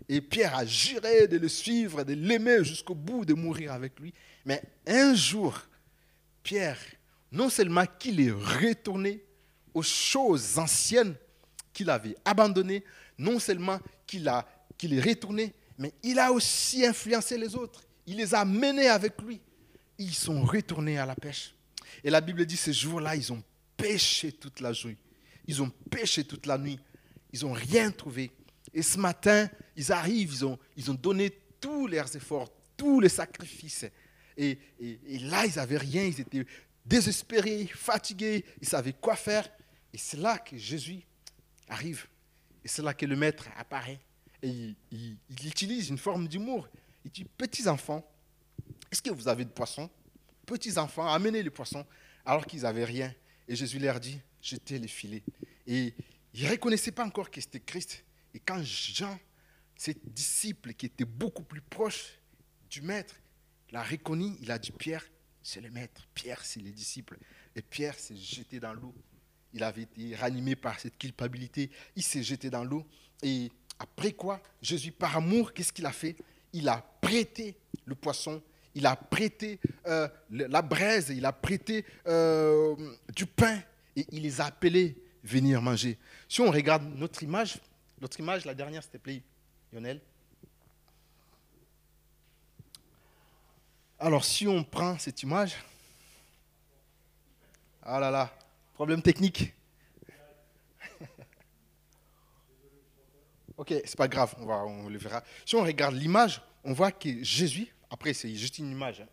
Et 0.08 0.20
Pierre 0.20 0.56
a 0.56 0.64
juré 0.64 1.28
de 1.28 1.36
le 1.36 1.48
suivre, 1.48 2.02
de 2.02 2.14
l'aimer 2.14 2.64
jusqu'au 2.64 2.94
bout, 2.94 3.24
de 3.24 3.34
mourir 3.34 3.72
avec 3.72 3.98
lui. 4.00 4.14
Mais 4.44 4.62
un 4.86 5.14
jour, 5.14 5.60
Pierre, 6.42 6.78
non 7.30 7.50
seulement 7.50 7.84
qu'il 7.98 8.20
est 8.20 8.30
retourné 8.30 9.22
aux 9.74 9.82
choses 9.82 10.58
anciennes 10.58 11.14
qu'il 11.72 11.90
avait 11.90 12.16
abandonnées, 12.24 12.82
non 13.18 13.38
seulement 13.38 13.78
qu'il 14.06 14.26
est 14.26 15.00
retourné, 15.00 15.52
mais 15.76 15.92
il 16.02 16.18
a 16.18 16.32
aussi 16.32 16.84
influencé 16.86 17.36
les 17.36 17.54
autres. 17.54 17.84
Il 18.06 18.16
les 18.16 18.34
a 18.34 18.44
menés 18.44 18.88
avec 18.88 19.20
lui. 19.20 19.40
Ils 19.98 20.14
sont 20.14 20.42
retournés 20.42 20.98
à 20.98 21.04
la 21.04 21.14
pêche. 21.14 21.54
Et 22.02 22.10
la 22.10 22.20
Bible 22.20 22.46
dit, 22.46 22.56
ce 22.56 22.72
jour-là, 22.72 23.14
ils 23.14 23.32
ont 23.32 23.42
pêché 23.76 24.32
toute 24.32 24.60
la 24.60 24.72
journée. 24.72 24.96
Ils 25.46 25.62
ont 25.62 25.70
pêché 25.90 26.24
toute 26.24 26.46
la 26.46 26.56
nuit. 26.56 26.78
Ils 27.32 27.42
n'ont 27.42 27.52
rien 27.52 27.90
trouvé. 27.90 28.30
Et 28.72 28.82
ce 28.82 28.98
matin, 28.98 29.48
ils 29.76 29.92
arrivent, 29.92 30.32
ils 30.32 30.44
ont, 30.44 30.58
ils 30.76 30.90
ont 30.90 30.94
donné 30.94 31.30
tous 31.60 31.86
leurs 31.86 32.14
efforts, 32.14 32.50
tous 32.76 33.00
les 33.00 33.08
sacrifices. 33.08 33.86
Et, 34.36 34.58
là, 35.22 35.46
ils 35.46 35.56
n'avaient 35.56 35.78
rien, 35.78 36.04
ils 36.04 36.20
étaient 36.20 36.46
désespérés, 36.86 37.66
fatigués, 37.66 38.44
ils 38.60 38.68
savaient 38.68 38.92
quoi 38.92 39.16
faire. 39.16 39.48
Et 39.92 39.98
c'est 39.98 40.16
là 40.16 40.38
que 40.38 40.56
Jésus 40.56 41.00
arrive. 41.68 42.06
Et 42.64 42.68
c'est 42.68 42.82
là 42.82 42.94
que 42.94 43.06
le 43.06 43.16
maître 43.16 43.48
apparaît. 43.56 43.98
Et 44.42 44.74
il, 44.92 45.16
utilise 45.44 45.88
une 45.88 45.98
forme 45.98 46.28
d'humour. 46.28 46.68
Il 47.04 47.10
dit, 47.10 47.24
petits 47.24 47.66
enfants, 47.66 48.08
est-ce 48.92 49.02
que 49.02 49.10
vous 49.10 49.26
avez 49.28 49.44
de 49.44 49.50
poissons 49.50 49.90
Petits 50.46 50.78
enfants, 50.78 51.06
amenez 51.06 51.42
les 51.42 51.50
poissons, 51.50 51.84
alors 52.24 52.46
qu'ils 52.46 52.62
n'avaient 52.62 52.84
rien. 52.84 53.12
Et 53.48 53.56
Jésus 53.56 53.78
leur 53.78 53.98
dit, 53.98 54.20
jetez 54.40 54.78
les 54.78 54.88
filets. 54.88 55.22
Et 55.66 55.94
ils 56.34 56.44
ne 56.44 56.50
reconnaissaient 56.50 56.92
pas 56.92 57.04
encore 57.04 57.30
que 57.30 57.40
c'était 57.40 57.60
Christ. 57.60 58.04
Et 58.34 58.40
quand 58.40 58.62
Jean, 58.62 59.18
ce 59.76 59.92
disciple 60.04 60.74
qui 60.74 60.86
était 60.86 61.04
beaucoup 61.04 61.44
plus 61.44 61.60
proche 61.60 62.18
du 62.70 62.82
maître, 62.82 63.14
l'a 63.70 63.82
reconnu, 63.82 64.36
il 64.40 64.50
a 64.50 64.58
dit 64.58 64.72
Pierre, 64.72 65.04
c'est 65.42 65.60
le 65.60 65.70
maître. 65.70 66.06
Pierre, 66.14 66.44
c'est 66.44 66.60
le 66.60 66.70
disciple. 66.70 67.18
Et 67.54 67.62
Pierre 67.62 67.98
s'est 67.98 68.16
jeté 68.16 68.60
dans 68.60 68.74
l'eau. 68.74 68.94
Il 69.54 69.62
avait 69.62 69.82
été 69.82 70.14
ranimé 70.14 70.56
par 70.56 70.78
cette 70.78 70.98
culpabilité. 70.98 71.70
Il 71.96 72.02
s'est 72.02 72.22
jeté 72.22 72.50
dans 72.50 72.64
l'eau. 72.64 72.86
Et 73.22 73.50
après 73.78 74.12
quoi, 74.12 74.42
Jésus, 74.60 74.92
par 74.92 75.16
amour, 75.16 75.52
qu'est-ce 75.52 75.72
qu'il 75.72 75.86
a 75.86 75.92
fait? 75.92 76.16
Il 76.52 76.68
a 76.68 76.84
prêté 77.00 77.56
le 77.84 77.94
poisson. 77.94 78.42
il 78.74 78.86
a 78.86 78.94
prêté 78.94 79.58
euh, 79.86 80.08
la 80.30 80.62
braise, 80.62 81.08
il 81.10 81.24
a 81.24 81.32
prêté 81.32 81.84
euh, 82.06 82.76
du 83.14 83.26
pain 83.26 83.60
et 83.96 84.06
il 84.12 84.22
les 84.22 84.40
a 84.40 84.46
appelés 84.46 84.96
venir 85.24 85.60
manger. 85.60 85.98
Si 86.28 86.40
on 86.40 86.50
regarde 86.50 86.84
notre 86.96 87.22
image, 87.22 87.58
notre 88.00 88.20
image, 88.20 88.44
la 88.44 88.54
dernière, 88.54 88.82
s'il 88.82 88.92
te 88.92 89.10
Lionel. 89.72 90.00
Alors, 93.98 94.24
si 94.24 94.46
on 94.46 94.62
prend 94.62 94.96
cette 94.98 95.22
image, 95.22 95.56
ah 97.82 97.98
là 97.98 98.10
là, 98.10 98.32
problème 98.74 99.02
technique. 99.02 99.52
ok, 103.56 103.74
c'est 103.84 103.96
pas 103.96 104.08
grave, 104.08 104.34
on, 104.38 104.46
va, 104.46 104.64
on 104.64 104.88
le 104.88 104.98
verra. 104.98 105.24
Si 105.44 105.56
on 105.56 105.64
regarde 105.64 105.96
l'image, 105.96 106.40
on 106.62 106.72
voit 106.72 106.92
que 106.92 107.22
Jésus, 107.24 107.74
après 107.90 108.12
c'est 108.14 108.32
juste 108.34 108.58
une 108.58 108.70
image, 108.70 109.00
hein, 109.00 109.08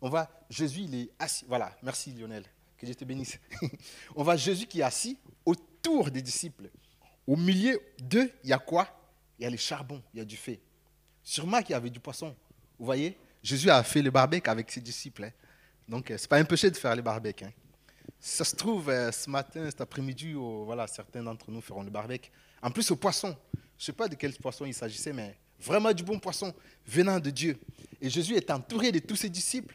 on 0.00 0.08
voit 0.08 0.30
Jésus, 0.48 0.82
il 0.82 0.94
est 0.94 1.10
assis. 1.18 1.44
Voilà, 1.48 1.76
merci 1.82 2.12
Lionel, 2.12 2.44
que 2.76 2.86
Dieu 2.86 2.94
te 2.94 3.04
bénisse. 3.04 3.40
on 4.14 4.22
voit 4.22 4.36
Jésus 4.36 4.66
qui 4.66 4.80
est 4.80 4.84
assis 4.84 5.18
autour 5.44 6.10
des 6.10 6.22
disciples. 6.22 6.70
Au 7.26 7.36
milieu 7.36 7.80
d'eux, 7.98 8.30
il 8.42 8.50
y 8.50 8.52
a 8.52 8.58
quoi? 8.58 8.88
Il 9.38 9.44
y 9.44 9.46
a 9.46 9.50
le 9.50 9.56
charbon, 9.56 10.02
il 10.12 10.18
y 10.18 10.20
a 10.20 10.24
du 10.24 10.36
feu. 10.36 10.58
Sûrement 11.22 11.60
qu'il 11.62 11.70
y 11.70 11.74
avait 11.74 11.90
du 11.90 12.00
poisson. 12.00 12.34
Vous 12.78 12.84
voyez? 12.84 13.16
Jésus 13.42 13.70
a 13.70 13.82
fait 13.82 14.02
le 14.02 14.10
barbecue 14.10 14.48
avec 14.48 14.70
ses 14.70 14.80
disciples. 14.80 15.24
Hein. 15.24 15.32
Donc, 15.88 16.10
euh, 16.10 16.18
ce 16.18 16.24
n'est 16.24 16.28
pas 16.28 16.38
un 16.38 16.44
péché 16.44 16.70
de 16.70 16.76
faire 16.76 16.94
le 16.94 17.02
barbecue. 17.02 17.44
Hein. 17.44 17.52
Ça 18.20 18.44
se 18.44 18.54
trouve, 18.54 18.88
euh, 18.88 19.10
ce 19.10 19.28
matin, 19.28 19.64
cet 19.66 19.80
après-midi, 19.80 20.32
voilà, 20.34 20.86
certains 20.86 21.22
d'entre 21.22 21.50
nous 21.50 21.60
feront 21.60 21.82
le 21.82 21.90
barbecue. 21.90 22.30
En 22.60 22.70
plus, 22.70 22.90
au 22.90 22.96
poisson. 22.96 23.36
Je 23.52 23.58
ne 23.82 23.84
sais 23.86 23.92
pas 23.92 24.08
de 24.08 24.14
quel 24.14 24.32
poisson 24.34 24.64
il 24.64 24.74
s'agissait, 24.74 25.12
mais 25.12 25.36
vraiment 25.60 25.92
du 25.92 26.04
bon 26.04 26.18
poisson 26.18 26.54
venant 26.86 27.18
de 27.18 27.30
Dieu. 27.30 27.58
Et 28.00 28.08
Jésus 28.08 28.34
est 28.36 28.50
entouré 28.50 28.92
de 28.92 29.00
tous 29.00 29.16
ses 29.16 29.28
disciples. 29.28 29.74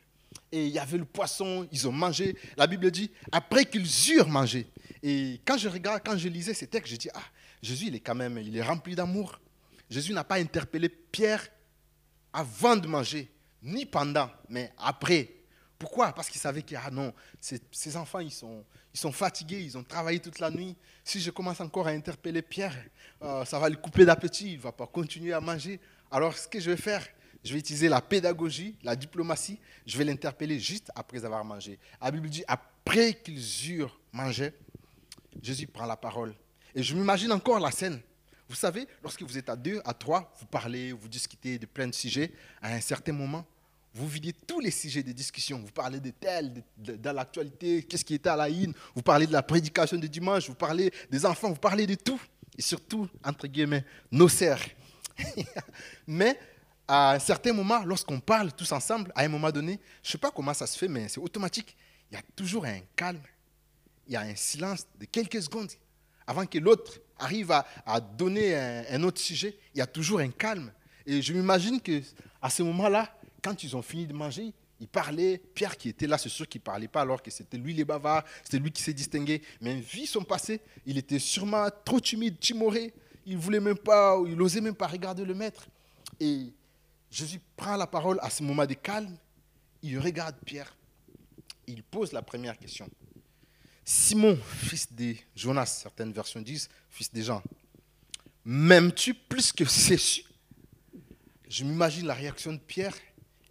Et 0.52 0.68
il 0.68 0.72
y 0.72 0.80
avait 0.80 0.98
le 0.98 1.06
poisson, 1.06 1.68
ils 1.72 1.88
ont 1.88 1.92
mangé. 1.92 2.38
La 2.56 2.68
Bible 2.68 2.90
dit, 2.90 3.12
après 3.32 3.66
qu'ils 3.66 3.88
eurent 4.14 4.30
mangé. 4.30 4.68
Et 5.04 5.42
quand 5.46 5.58
je 5.58 5.68
regarde, 5.68 6.02
quand 6.06 6.18
je 6.18 6.30
lisais 6.30 6.54
ces 6.54 6.68
textes, 6.68 6.94
je 6.94 6.98
dis, 6.98 7.10
ah, 7.14 7.22
Jésus, 7.62 7.88
il 7.88 7.96
est 7.96 8.00
quand 8.00 8.16
même, 8.16 8.38
il 8.38 8.56
est 8.56 8.64
rempli 8.64 8.96
d'amour. 8.96 9.40
Jésus 9.90 10.14
n'a 10.14 10.24
pas 10.24 10.36
interpellé 10.36 10.90
Pierre 10.90 11.48
avant 12.34 12.76
de 12.76 12.88
manger, 12.88 13.32
ni 13.64 13.86
pendant, 13.86 14.30
mais 14.50 14.72
après. 14.78 15.34
Pourquoi? 15.80 16.12
Parce 16.12 16.30
qu'il 16.30 16.42
savait 16.42 16.64
que 16.64 16.76
ah 16.76 16.90
non, 16.92 17.14
ces, 17.40 17.98
enfants, 17.98 18.20
ils 18.20 18.32
sont, 18.32 19.12
fatigués, 19.12 19.62
ils 19.62 19.78
ont 19.78 19.84
travaillé 19.84 20.20
toute 20.20 20.40
la 20.40 20.50
nuit. 20.50 20.76
Si 21.04 21.20
je 21.20 21.30
commence 21.30 21.62
encore 21.62 21.88
à 21.88 21.92
interpeller 21.92 22.42
Pierre, 22.42 22.76
euh, 23.22 23.46
ça 23.46 23.60
va 23.60 23.70
le 23.70 23.76
couper 23.76 24.04
d'appétit, 24.04 24.54
il 24.54 24.58
ne 24.58 24.62
va 24.62 24.72
pas 24.72 24.88
continuer 24.88 25.34
à 25.34 25.40
manger. 25.40 25.80
Alors, 26.10 26.36
ce 26.36 26.48
que 26.48 26.60
je 26.60 26.72
vais 26.72 26.78
faire, 26.78 27.06
je 27.48 27.54
vais 27.54 27.60
utiliser 27.60 27.88
la 27.88 28.02
pédagogie, 28.02 28.76
la 28.84 28.96
diplomatie. 28.96 29.58
Je 29.86 29.98
vais 29.98 30.04
l'interpeller 30.04 30.60
juste 30.60 30.92
après 30.94 31.24
avoir 31.24 31.46
mangé. 31.46 31.80
La 32.02 32.12
Bible 32.12 32.30
dit, 32.30 32.44
après 32.46 33.14
qu'ils 33.14 33.72
eurent 33.72 33.98
mangé, 34.12 34.52
Jésus 35.42 35.66
prend 35.66 35.86
la 35.86 35.96
parole. 35.96 36.36
Et 36.76 36.84
je 36.84 36.94
m'imagine 36.94 37.32
encore 37.32 37.60
la 37.60 37.72
scène. 37.72 38.02
Vous 38.50 38.56
savez, 38.56 38.86
lorsque 39.02 39.24
vous 39.24 39.38
êtes 39.38 39.50
à 39.50 39.56
deux, 39.56 39.82
à 39.86 39.94
trois, 39.94 40.34
vous 40.40 40.46
parlez, 40.46 40.92
vous 40.92 41.08
discutez 41.08 41.58
de 41.58 41.66
plein 41.66 41.88
de 41.88 41.94
sujets, 41.94 42.32
à 42.62 42.74
un 42.74 42.82
certain 42.82 43.14
moment, 43.14 43.46
vous 43.94 44.08
videz 44.08 44.34
tous 44.34 44.60
les 44.60 44.72
sujets 44.72 45.04
de 45.04 45.14
discussion. 45.14 45.60
Vous 45.60 45.72
parlez 45.72 46.02
de 46.02 46.12
tel, 46.12 46.64
de, 46.78 47.10
l'actualité, 47.10 47.84
qu'est-ce 47.84 48.04
qui 48.04 48.16
était 48.16 48.30
à 48.30 48.36
la 48.36 48.50
une, 48.50 48.74
vous 48.94 49.02
parlez 49.02 49.26
de 49.26 49.34
la 49.34 49.42
prédication 49.42 49.98
de 49.98 50.08
dimanche, 50.08 50.48
vous 50.48 50.56
parlez 50.56 50.92
des 51.10 51.26
enfants, 51.26 51.50
vous 51.50 51.56
parlez 51.56 51.88
de 51.88 51.96
tout. 51.96 52.20
Et 52.58 52.62
surtout, 52.62 53.08
entre 53.24 53.48
guillemets, 53.48 53.86
nos 54.12 54.28
sœurs. 54.28 54.60
mais 56.08 56.38
à 56.88 57.14
un 57.14 57.20
certain 57.20 57.54
moment, 57.54 57.84
lorsqu'on 57.84 58.20
parle 58.20 58.54
tous 58.54 58.72
ensemble, 58.72 59.12
à 59.16 59.22
un 59.22 59.28
moment 59.28 59.52
donné, 59.52 59.80
je 60.02 60.10
ne 60.10 60.12
sais 60.14 60.18
pas 60.18 60.32
comment 60.32 60.54
ça 60.54 60.66
se 60.66 60.78
fait, 60.78 60.88
mais 60.88 61.10
c'est 61.10 61.20
automatique. 61.20 61.76
Il 62.10 62.16
y 62.16 62.18
a 62.18 62.24
toujours 62.36 62.66
un 62.66 62.80
calme, 62.96 63.22
il 64.08 64.14
y 64.14 64.16
a 64.16 64.22
un 64.22 64.36
silence 64.36 64.88
de 64.98 65.06
quelques 65.06 65.42
secondes 65.42 65.72
avant 66.26 66.46
que 66.46 66.58
l'autre 66.58 67.00
arrive 67.20 67.52
à, 67.52 68.00
donner 68.00 68.56
un, 68.56 69.04
autre 69.04 69.20
sujet. 69.20 69.58
Il 69.74 69.80
y 69.80 69.82
a 69.82 69.88
toujours 69.88 70.20
un 70.20 70.30
calme. 70.30 70.72
Et 71.06 71.22
je 71.22 71.34
m'imagine 71.34 71.82
que 71.82 72.02
à 72.42 72.50
ce 72.50 72.64
moment-là, 72.64 73.18
quand 73.42 73.64
ils 73.64 73.76
ont 73.76 73.82
fini 73.82 74.06
de 74.06 74.14
manger, 74.14 74.54
ils 74.80 74.88
parlaient. 74.88 75.42
Pierre 75.56 75.78
qui 75.78 75.90
était 75.90 76.06
là, 76.06 76.18
c'est 76.18 76.30
sûr 76.30 76.48
qu'il 76.48 76.60
ne 76.60 76.66
parlait 76.66 76.88
pas 76.88 77.02
alors 77.02 77.24
que 77.24 77.32
c'était 77.32 77.58
lui 77.58 77.74
les 77.74 77.86
bavards, 77.86 78.24
c'était 78.44 78.60
lui 78.60 78.72
qui 78.72 78.84
s'est 78.84 78.94
distingué. 78.94 79.42
Mais 79.62 79.80
vu 79.80 80.06
son 80.06 80.24
passé, 80.24 80.62
il 80.86 80.98
était 80.98 81.20
sûrement 81.20 81.68
trop 81.84 82.00
timide, 82.00 82.40
timoré. 82.40 82.94
Il 83.26 83.38
voulait 83.38 83.60
même 83.60 83.78
pas, 83.78 84.18
il 84.26 84.36
n'osait 84.36 84.62
même 84.62 84.76
pas 84.76 84.88
regarder 84.88 85.26
le 85.26 85.34
maître. 85.34 85.68
Et 86.20 86.54
Jésus 87.10 87.40
prend 87.56 87.76
la 87.78 87.88
parole 87.88 88.20
à 88.22 88.30
ce 88.30 88.44
moment 88.44 88.66
de 88.66 88.74
calme. 88.74 89.18
Il 89.82 90.00
regarde 90.00 90.36
Pierre. 90.46 90.76
Il 91.68 91.84
pose 91.84 92.12
la 92.12 92.22
première 92.22 92.58
question. 92.58 92.90
Simon, 93.84 94.38
fils 94.44 94.92
de 94.92 95.16
Jonas, 95.36 95.66
certaines 95.68 96.12
versions 96.12 96.42
disent, 96.42 96.68
fils 96.90 97.12
de 97.14 97.22
Jean, 97.22 97.42
m'aimes-tu 98.44 99.14
plus 99.14 99.54
que 99.54 99.64
Césus 99.64 100.26
Je 101.48 101.64
m'imagine 101.64 102.06
la 102.06 102.14
réaction 102.14 102.52
de 102.52 102.58
Pierre 102.58 102.96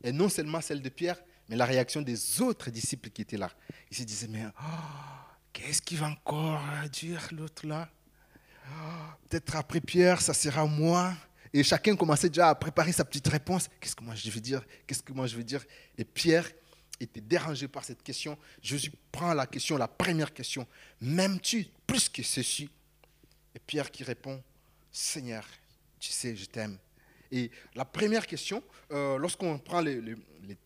et 0.05 0.13
non 0.13 0.29
seulement 0.29 0.61
celle 0.61 0.83
de 0.83 0.89
Pierre, 0.91 1.19
mais 1.49 1.57
la 1.57 1.65
réaction 1.65 2.03
des 2.03 2.43
autres 2.43 2.71
disciples 2.71 3.09
qui 3.11 3.23
étaient 3.23 3.39
là. 3.39 3.51
Ils 3.91 3.97
se 3.97 4.03
disaient, 4.03 4.29
mais 4.29 4.45
oh, 4.47 4.63
qu'est-ce 5.53 5.81
qu'il 5.81 5.99
va 5.99 6.09
encore 6.09 6.61
dire 6.93 7.29
l'autre 7.33 7.67
là? 7.67 7.89
Oh, 8.69 9.27
Peut-être 9.29 9.57
après 9.57 9.81
Pierre, 9.81 10.21
ça 10.21 10.35
sera 10.35 10.67
moi. 10.67 11.15
Et 11.53 11.63
chacun 11.63 11.97
commençait 11.97 12.29
déjà 12.29 12.51
à 12.51 12.55
préparer 12.55 12.93
sa 12.93 13.05
petite 13.05 13.29
réponse. 13.29 13.69
Qu'est-ce 13.81 13.97
que 13.97 14.05
moi 14.05 14.15
je 14.15 14.31
vais 14.31 14.41
dire? 14.41 14.65
Qu'est-ce 14.87 15.03
que 15.03 15.13
moi 15.13 15.27
je 15.27 15.37
vais 15.37 15.45
dire? 15.45 15.65
Et 15.97 16.05
Pierre 16.05 16.51
était 17.01 17.21
dérangé 17.21 17.69
par 17.69 17.85
cette 17.85 18.03
question. 18.03 18.39
Jésus 18.63 18.93
prend 19.13 19.35
la 19.35 19.47
question, 19.47 19.77
la 19.77 19.89
première 19.89 20.33
question. 20.33 20.67
M'aimes-tu 21.01 21.67
plus 21.87 22.09
que 22.09 22.23
ceci? 22.23 22.69
Et 23.55 23.59
Pierre 23.59 23.91
qui 23.91 24.05
répond, 24.05 24.43
Seigneur, 24.91 25.45
tu 25.99 26.11
sais, 26.11 26.37
je 26.37 26.47
t'aime. 26.47 26.79
Et 27.31 27.51
la 27.75 27.85
première 27.85 28.27
question, 28.27 28.63
euh, 28.93 29.19
lorsqu'on 29.19 29.59
prend 29.59 29.81
les, 29.81 30.17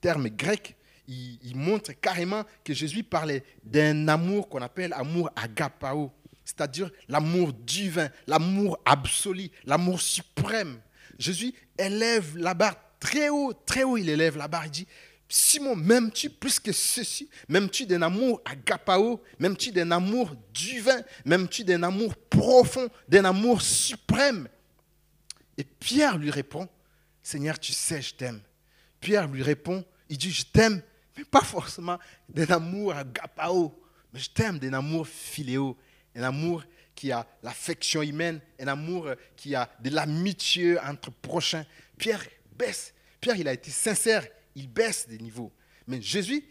termes 0.01 0.29
grecs, 0.29 0.77
il, 1.09 1.57
montre 1.57 1.93
carrément 1.93 2.45
que 2.62 2.73
Jésus 2.73 3.03
parlait 3.03 3.43
d'un 3.64 4.07
amour 4.07 4.49
qu'on 4.49 4.62
appelle 4.62 4.93
amour 4.93 5.31
agapao, 5.35 6.12
c'est-à-dire 6.50 6.90
l'amour 7.08 7.52
divin, 7.52 8.08
l'amour 8.26 8.80
absolu, 8.84 9.50
l'amour 9.64 10.00
suprême. 10.00 10.80
Jésus 11.18 11.54
élève 11.78 12.36
la 12.36 12.54
barre 12.54 12.76
très 12.98 13.28
haut, 13.28 13.52
très 13.52 13.84
haut, 13.84 13.96
il 13.96 14.08
élève 14.08 14.36
la 14.36 14.48
barre, 14.48 14.66
il 14.66 14.70
dit, 14.72 14.86
Simon, 15.28 15.76
m'aimes-tu 15.76 16.28
plus 16.28 16.58
que 16.58 16.72
ceci? 16.72 17.30
M'aimes-tu 17.48 17.86
d'un 17.86 18.02
amour 18.02 18.42
agapao? 18.44 19.22
M'aimes-tu 19.38 19.70
d'un 19.70 19.92
amour 19.92 20.34
divin? 20.52 21.02
M'aimes-tu 21.24 21.62
d'un 21.62 21.84
amour 21.84 22.16
profond, 22.16 22.88
d'un 23.08 23.24
amour 23.24 23.62
suprême? 23.62 24.48
Et 25.56 25.62
Pierre 25.62 26.18
lui 26.18 26.32
répond, 26.32 26.68
Seigneur, 27.22 27.60
tu 27.60 27.72
sais, 27.72 28.02
je 28.02 28.14
t'aime. 28.14 28.40
Pierre 28.98 29.28
lui 29.28 29.44
répond, 29.44 29.84
il 30.08 30.18
dit, 30.18 30.32
je 30.32 30.44
t'aime, 30.44 30.82
mais 31.16 31.24
pas 31.24 31.42
forcément 31.42 31.98
d'un 32.28 32.46
amour 32.46 32.94
agapao, 32.94 33.80
mais 34.12 34.18
je 34.18 34.30
t'aime 34.30 34.58
d'un 34.58 34.72
amour 34.72 35.06
philéo, 35.06 35.76
un 36.14 36.23
amour 36.23 36.64
qui 36.94 37.12
a 37.12 37.27
l'affection 37.42 38.03
humaine, 38.03 38.40
un 38.59 38.68
amour 38.68 39.11
qui 39.37 39.55
a 39.55 39.70
de 39.81 39.90
l'amitié 39.90 40.79
entre 40.81 41.11
prochains. 41.11 41.64
Pierre 41.96 42.25
baisse. 42.57 42.92
Pierre, 43.20 43.37
il 43.37 43.49
a 43.49 43.53
été 43.53 43.70
sincère, 43.70 44.27
il 44.55 44.68
baisse 44.68 45.09
des 45.09 45.18
niveaux. 45.18 45.53
Mais 45.87 46.01
Jésus, 46.01 46.44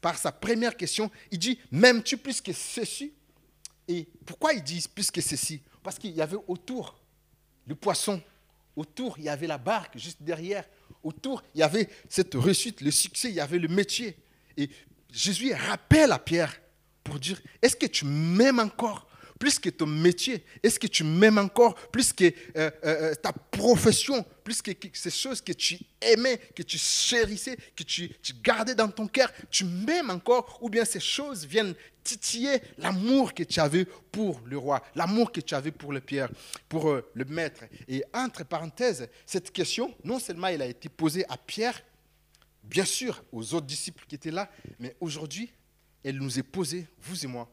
par 0.00 0.16
sa 0.16 0.32
première 0.32 0.76
question, 0.76 1.10
il 1.30 1.38
dit, 1.38 1.58
m'aimes-tu 1.70 2.16
plus 2.16 2.40
que 2.40 2.52
ceci? 2.52 3.12
Et 3.88 4.08
pourquoi 4.24 4.52
il 4.52 4.62
dit 4.62 4.86
plus 4.94 5.10
que 5.10 5.20
ceci? 5.20 5.60
Parce 5.82 5.98
qu'il 5.98 6.12
y 6.12 6.22
avait 6.22 6.38
autour 6.46 7.00
le 7.66 7.74
poisson. 7.74 8.22
Autour, 8.76 9.18
il 9.18 9.24
y 9.24 9.28
avait 9.28 9.46
la 9.46 9.58
barque, 9.58 9.98
juste 9.98 10.22
derrière. 10.22 10.64
Autour, 11.02 11.42
il 11.54 11.60
y 11.60 11.62
avait 11.62 11.88
cette 12.08 12.34
réussite, 12.34 12.80
le 12.80 12.90
succès, 12.90 13.28
il 13.28 13.34
y 13.34 13.40
avait 13.40 13.58
le 13.58 13.68
métier. 13.68 14.16
Et 14.56 14.70
Jésus 15.10 15.52
rappelle 15.52 16.12
à 16.12 16.18
Pierre 16.18 16.60
pour 17.02 17.18
dire, 17.18 17.40
est-ce 17.60 17.76
que 17.76 17.86
tu 17.86 18.04
m'aimes 18.04 18.58
encore 18.58 19.08
plus 19.42 19.58
que 19.58 19.70
ton 19.70 19.86
métier? 19.86 20.44
Est-ce 20.62 20.78
que 20.78 20.86
tu 20.86 21.02
m'aimes 21.02 21.38
encore 21.38 21.74
plus 21.90 22.12
que 22.12 22.26
euh, 22.26 22.30
euh, 22.56 22.70
euh, 22.84 23.14
ta 23.16 23.32
profession, 23.32 24.24
plus 24.44 24.62
que, 24.62 24.70
ces 24.92 25.10
choses 25.10 25.40
que 25.40 25.52
tu 25.52 25.80
aimais, 26.00 26.38
que 26.54 26.62
tu 26.62 26.78
chérissais, 26.78 27.56
que 27.74 27.82
tu, 27.82 28.08
tu 28.22 28.34
gardais 28.34 28.76
dans 28.76 28.88
ton 28.88 29.08
cœur? 29.08 29.32
Tu 29.50 29.64
m'aimes 29.64 30.10
encore? 30.10 30.60
Ou 30.62 30.70
bien 30.70 30.84
ces 30.84 31.00
choses 31.00 31.44
viennent 31.44 31.74
titiller 32.04 32.62
l'amour 32.78 33.34
que 33.34 33.42
tu 33.42 33.58
avais 33.58 33.84
pour 34.12 34.40
le 34.44 34.58
roi, 34.58 34.80
l'amour 34.94 35.32
que 35.32 35.40
tu 35.40 35.56
avais 35.56 35.72
pour 35.72 35.92
le 35.92 36.00
Pierre, 36.00 36.30
pour 36.68 36.94
le 37.12 37.24
maître? 37.24 37.64
Et 37.88 38.04
entre 38.14 38.44
parenthèses, 38.44 39.08
cette 39.26 39.50
question, 39.50 39.92
non 40.04 40.20
seulement 40.20 40.46
elle 40.46 40.62
a 40.62 40.66
été 40.66 40.88
posée 40.88 41.24
à 41.28 41.36
Pierre, 41.36 41.82
bien 42.62 42.84
sûr 42.84 43.24
aux 43.32 43.54
autres 43.54 43.66
disciples 43.66 44.04
qui 44.06 44.14
étaient 44.14 44.30
là, 44.30 44.48
mais 44.78 44.94
aujourd'hui, 45.00 45.52
elle 46.04 46.18
nous 46.18 46.38
est 46.38 46.42
posée, 46.42 46.86
vous 47.00 47.24
et 47.24 47.28
moi, 47.28 47.50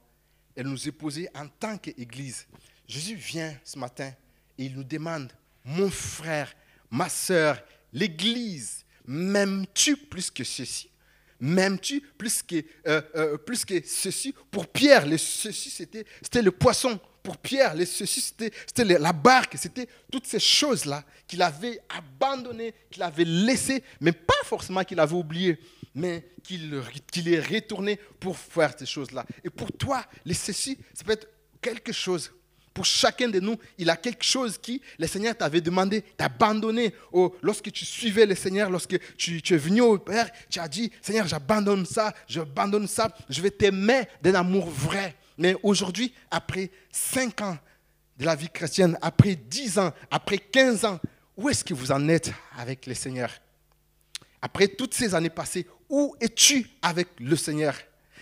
elle 0.56 0.68
nous 0.68 0.88
est 0.88 0.92
posée 0.92 1.30
en 1.36 1.48
tant 1.48 1.78
qu'Église. 1.78 2.46
Jésus 2.88 3.16
vient 3.16 3.56
ce 3.64 3.78
matin 3.78 4.12
et 4.58 4.66
il 4.66 4.76
nous 4.76 4.84
demande, 4.84 5.32
mon 5.64 5.90
frère, 5.90 6.54
ma 6.90 7.08
soeur, 7.08 7.62
l'Église, 7.94 8.84
m'aimes-tu 9.06 9.96
plus 9.96 10.32
que 10.32 10.44
ceci? 10.44 10.90
M'aimes-tu 11.40 12.02
plus 12.02 12.44
que, 12.44 12.64
euh, 12.88 13.02
euh, 13.16 13.38
plus 13.38 13.64
que 13.64 13.82
ceci? 13.86 14.34
Pour 14.52 14.68
Pierre, 14.68 15.06
le 15.06 15.18
ceci, 15.18 15.70
c'était, 15.70 16.42
le 16.42 16.52
poisson. 16.52 17.00
Pour 17.24 17.38
Pierre, 17.38 17.76
le 17.76 17.86
ceci, 17.86 18.20
c'était, 18.20 18.52
c'était 18.68 19.00
la 19.00 19.14
barque. 19.14 19.56
C'était 19.58 19.88
toutes 20.12 20.28
ces 20.28 20.40
choses-là 20.40 21.06
qu'il 21.28 21.42
avait 21.42 21.80
abandonnées, 21.90 22.74
qu'il 22.92 23.04
avait 23.04 23.24
laissées, 23.24 23.84
mais 24.02 24.12
pas 24.12 24.34
forcément 24.44 24.84
qu'il 24.84 25.00
avait 25.00 25.16
oubliées, 25.16 25.58
mais 25.96 26.32
qu'il, 26.44 26.74
est 26.74 27.40
retourné 27.40 28.00
pour 28.20 28.38
faire 28.38 28.74
ces 28.78 28.86
choses-là. 28.86 29.26
Et 29.44 29.50
pour 29.50 29.72
toi, 29.72 30.06
les 30.26 30.34
ceci, 30.34 30.78
ça 30.94 31.04
peut 31.04 31.14
être 31.14 31.28
quelque 31.62 31.92
chose 31.92 32.32
pour 32.80 32.86
chacun 32.86 33.28
de 33.28 33.42
nous, 33.42 33.58
il 33.78 33.90
a 33.90 33.98
quelque 33.98 34.24
chose 34.24 34.58
qui, 34.58 34.82
le 34.98 35.06
Seigneur 35.06 35.36
t'avait 35.36 35.60
demandé 35.60 36.02
d'abandonner. 36.18 36.94
Oh, 37.12 37.36
lorsque 37.42 37.70
tu 37.74 37.84
suivais 37.84 38.26
le 38.26 38.36
Seigneur, 38.36 38.70
lorsque 38.70 38.98
tu, 39.18 39.42
es 39.54 39.58
venu 39.58 39.82
au 39.82 39.98
Père, 39.98 40.30
tu 40.50 40.60
as 40.60 40.68
dit, 40.70 40.90
Seigneur, 41.02 41.28
j'abandonne 41.28 41.86
ça, 41.86 42.14
j'abandonne 42.26 42.88
ça, 42.88 43.14
je 43.30 43.42
vais 43.42 43.52
t'aimer 43.52 44.04
d'un 44.22 44.36
amour 44.36 44.70
vrai. 44.70 45.16
Mais 45.38 45.58
aujourd'hui, 45.62 46.14
après 46.32 46.72
5 46.90 47.42
ans 47.42 47.58
de 48.18 48.24
la 48.24 48.36
vie 48.36 48.48
chrétienne, 48.48 48.98
après 49.02 49.36
10 49.36 49.80
ans, 49.80 49.94
après 50.10 50.38
15 50.38 50.86
ans, 50.86 51.00
où 51.36 51.50
est-ce 51.50 51.66
que 51.66 51.74
vous 51.74 51.92
en 51.92 52.08
êtes 52.08 52.32
avec 52.58 52.86
le 52.86 52.94
Seigneur? 52.94 53.30
Après 54.42 54.68
toutes 54.68 54.94
ces 54.94 55.14
années 55.16 55.30
passées, 55.30 55.68
où 55.90 56.16
es-tu 56.20 56.70
avec 56.82 57.08
le 57.20 57.36
Seigneur? 57.36 57.76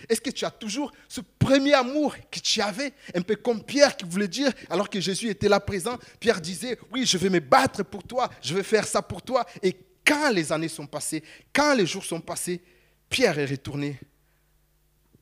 Est-ce 0.08 0.20
que 0.20 0.30
tu 0.30 0.44
as 0.44 0.50
toujours 0.50 0.92
ce 1.08 1.20
premier 1.20 1.74
amour 1.74 2.14
que 2.30 2.38
tu 2.38 2.60
avais 2.60 2.92
Un 3.14 3.22
peu 3.22 3.36
comme 3.36 3.64
Pierre 3.64 3.96
qui 3.96 4.04
voulait 4.04 4.28
dire, 4.28 4.52
alors 4.70 4.88
que 4.88 5.00
Jésus 5.00 5.28
était 5.28 5.48
là 5.48 5.60
présent, 5.60 5.98
Pierre 6.20 6.40
disait, 6.40 6.78
oui, 6.92 7.04
je 7.04 7.18
vais 7.18 7.30
me 7.30 7.40
battre 7.40 7.82
pour 7.82 8.02
toi, 8.04 8.30
je 8.42 8.54
vais 8.54 8.62
faire 8.62 8.86
ça 8.86 9.02
pour 9.02 9.22
toi. 9.22 9.44
Et 9.62 9.76
quand 10.04 10.30
les 10.30 10.52
années 10.52 10.68
sont 10.68 10.86
passées, 10.86 11.22
quand 11.52 11.74
les 11.74 11.86
jours 11.86 12.04
sont 12.04 12.20
passés, 12.20 12.60
Pierre 13.08 13.38
est 13.38 13.46
retourné 13.46 13.98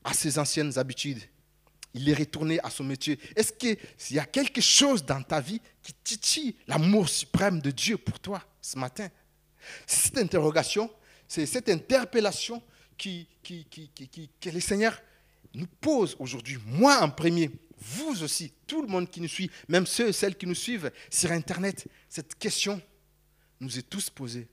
à 0.03 0.13
ses 0.13 0.37
anciennes 0.37 0.77
habitudes. 0.77 1.21
Il 1.93 2.07
est 2.09 2.13
retourné 2.13 2.59
à 2.63 2.69
son 2.69 2.83
métier. 2.83 3.19
Est-ce 3.35 3.51
qu'il 3.51 3.77
y 4.11 4.19
a 4.19 4.25
quelque 4.25 4.61
chose 4.61 5.03
dans 5.03 5.21
ta 5.23 5.41
vie 5.41 5.59
qui 5.81 5.93
titille 6.03 6.55
l'amour 6.67 7.09
suprême 7.09 7.59
de 7.59 7.71
Dieu 7.71 7.97
pour 7.97 8.19
toi 8.19 8.43
ce 8.61 8.77
matin? 8.77 9.09
C'est 9.85 10.07
cette 10.07 10.17
interrogation, 10.17 10.89
c'est 11.27 11.45
cette 11.45 11.69
interpellation 11.69 12.61
qui, 12.97 13.27
qui, 13.43 13.65
qui, 13.65 14.29
que 14.39 14.49
le 14.49 14.59
Seigneur 14.59 14.99
nous 15.53 15.67
pose 15.67 16.15
aujourd'hui, 16.19 16.57
moi 16.65 17.01
en 17.01 17.09
premier, 17.09 17.51
vous 17.79 18.23
aussi, 18.23 18.53
tout 18.65 18.81
le 18.81 18.87
monde 18.87 19.09
qui 19.09 19.21
nous 19.21 19.27
suit, 19.27 19.51
même 19.67 19.85
ceux 19.85 20.09
et 20.09 20.13
celles 20.13 20.35
qui 20.35 20.47
nous 20.47 20.55
suivent 20.55 20.91
sur 21.09 21.31
Internet, 21.31 21.87
cette 22.09 22.35
question 22.35 22.81
nous 23.59 23.77
est 23.77 23.89
tous 23.89 24.09
posée. 24.09 24.47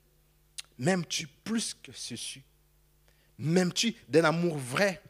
M'aimes-tu 0.77 1.27
plus 1.43 1.73
que 1.73 1.91
ceci? 1.93 2.41
M'aimes-tu 3.37 3.95
d'un 4.07 4.25
amour 4.25 4.57
vrai? 4.57 5.01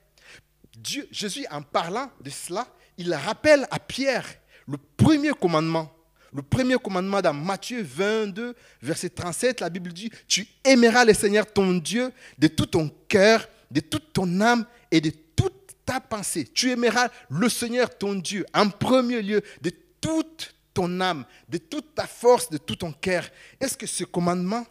Dieu, 0.78 1.08
Jésus, 1.12 1.46
en 1.50 1.62
parlant 1.62 2.12
de 2.22 2.30
cela, 2.30 2.68
il 2.98 3.14
rappelle 3.14 3.68
à 3.72 3.80
Pierre 3.80 4.26
le 4.68 4.78
premier 4.78 5.32
commandement. 5.32 5.95
Le 6.36 6.42
premier 6.42 6.76
commandement 6.76 7.22
dans 7.22 7.34
Matthieu 7.34 7.82
22, 7.82 8.56
verset 8.82 9.10
37, 9.10 9.62
la 9.62 9.70
Bible 9.70 9.94
dit, 9.94 10.12
tu 10.28 10.46
aimeras 10.66 11.06
le 11.06 11.14
Seigneur 11.14 11.52
ton 11.52 11.76
Dieu 11.76 12.12
de 12.38 12.48
tout 12.48 12.66
ton 12.66 12.92
cœur, 13.08 13.48
de 13.72 13.80
toute 13.80 14.12
ton 14.12 14.42
âme 14.42 14.66
et 14.92 15.00
de 15.00 15.12
toute 15.34 15.78
ta 15.86 16.02
pensée. 16.02 16.44
Tu 16.54 16.72
aimeras 16.72 17.08
le 17.30 17.48
Seigneur 17.48 17.98
ton 17.98 18.16
Dieu 18.16 18.46
en 18.54 18.70
premier 18.70 19.22
lieu 19.22 19.42
de 19.62 19.72
toute 20.02 20.54
ton 20.74 21.00
âme, 21.00 21.24
de 21.48 21.58
toute 21.58 21.96
ta 21.96 22.06
force, 22.06 22.50
de 22.50 22.58
tout 22.58 22.76
ton 22.76 22.92
cœur. 22.92 23.30
Est-ce 23.62 23.78
que 23.78 23.88
ce 23.88 24.04
commandement 24.04 24.66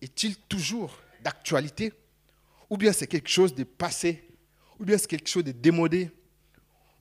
est-il 0.00 0.34
toujours 0.48 0.98
d'actualité? 1.22 1.92
Ou 2.70 2.78
bien 2.78 2.94
c'est 2.94 3.06
quelque 3.06 3.28
chose 3.28 3.54
de 3.54 3.64
passé? 3.64 4.26
Ou 4.80 4.86
bien 4.86 4.96
c'est 4.96 5.08
quelque 5.08 5.28
chose 5.28 5.44
de 5.44 5.52
démodé? 5.52 6.10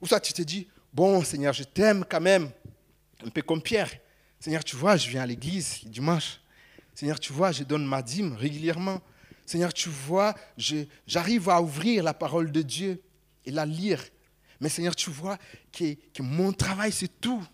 Ou 0.01 0.07
ça 0.07 0.19
tu 0.19 0.33
te 0.33 0.41
dis, 0.41 0.67
bon 0.91 1.23
Seigneur, 1.23 1.53
je 1.53 1.63
t'aime 1.63 2.03
quand 2.09 2.19
même, 2.19 2.51
un 3.23 3.29
peu 3.29 3.41
comme 3.41 3.61
Pierre. 3.61 3.91
Seigneur, 4.39 4.63
tu 4.63 4.75
vois, 4.75 4.97
je 4.97 5.09
viens 5.09 5.21
à 5.21 5.25
l'église 5.25 5.81
dimanche. 5.85 6.39
Seigneur, 6.93 7.19
tu 7.19 7.33
vois, 7.33 7.51
je 7.51 7.63
donne 7.63 7.85
ma 7.85 8.01
dîme 8.01 8.33
régulièrement. 8.35 9.01
Seigneur, 9.45 9.73
tu 9.73 9.89
vois, 9.89 10.33
j'arrive 11.05 11.49
à 11.49 11.61
ouvrir 11.61 12.03
la 12.03 12.13
parole 12.13 12.51
de 12.51 12.61
Dieu 12.61 13.01
et 13.45 13.51
la 13.51 13.65
lire. 13.65 14.03
Mais 14.59 14.69
Seigneur, 14.69 14.95
tu 14.95 15.09
vois 15.09 15.37
que, 15.71 15.95
mon 16.19 16.53
travail, 16.53 16.91
c'est 16.91 17.19
tout. 17.19 17.45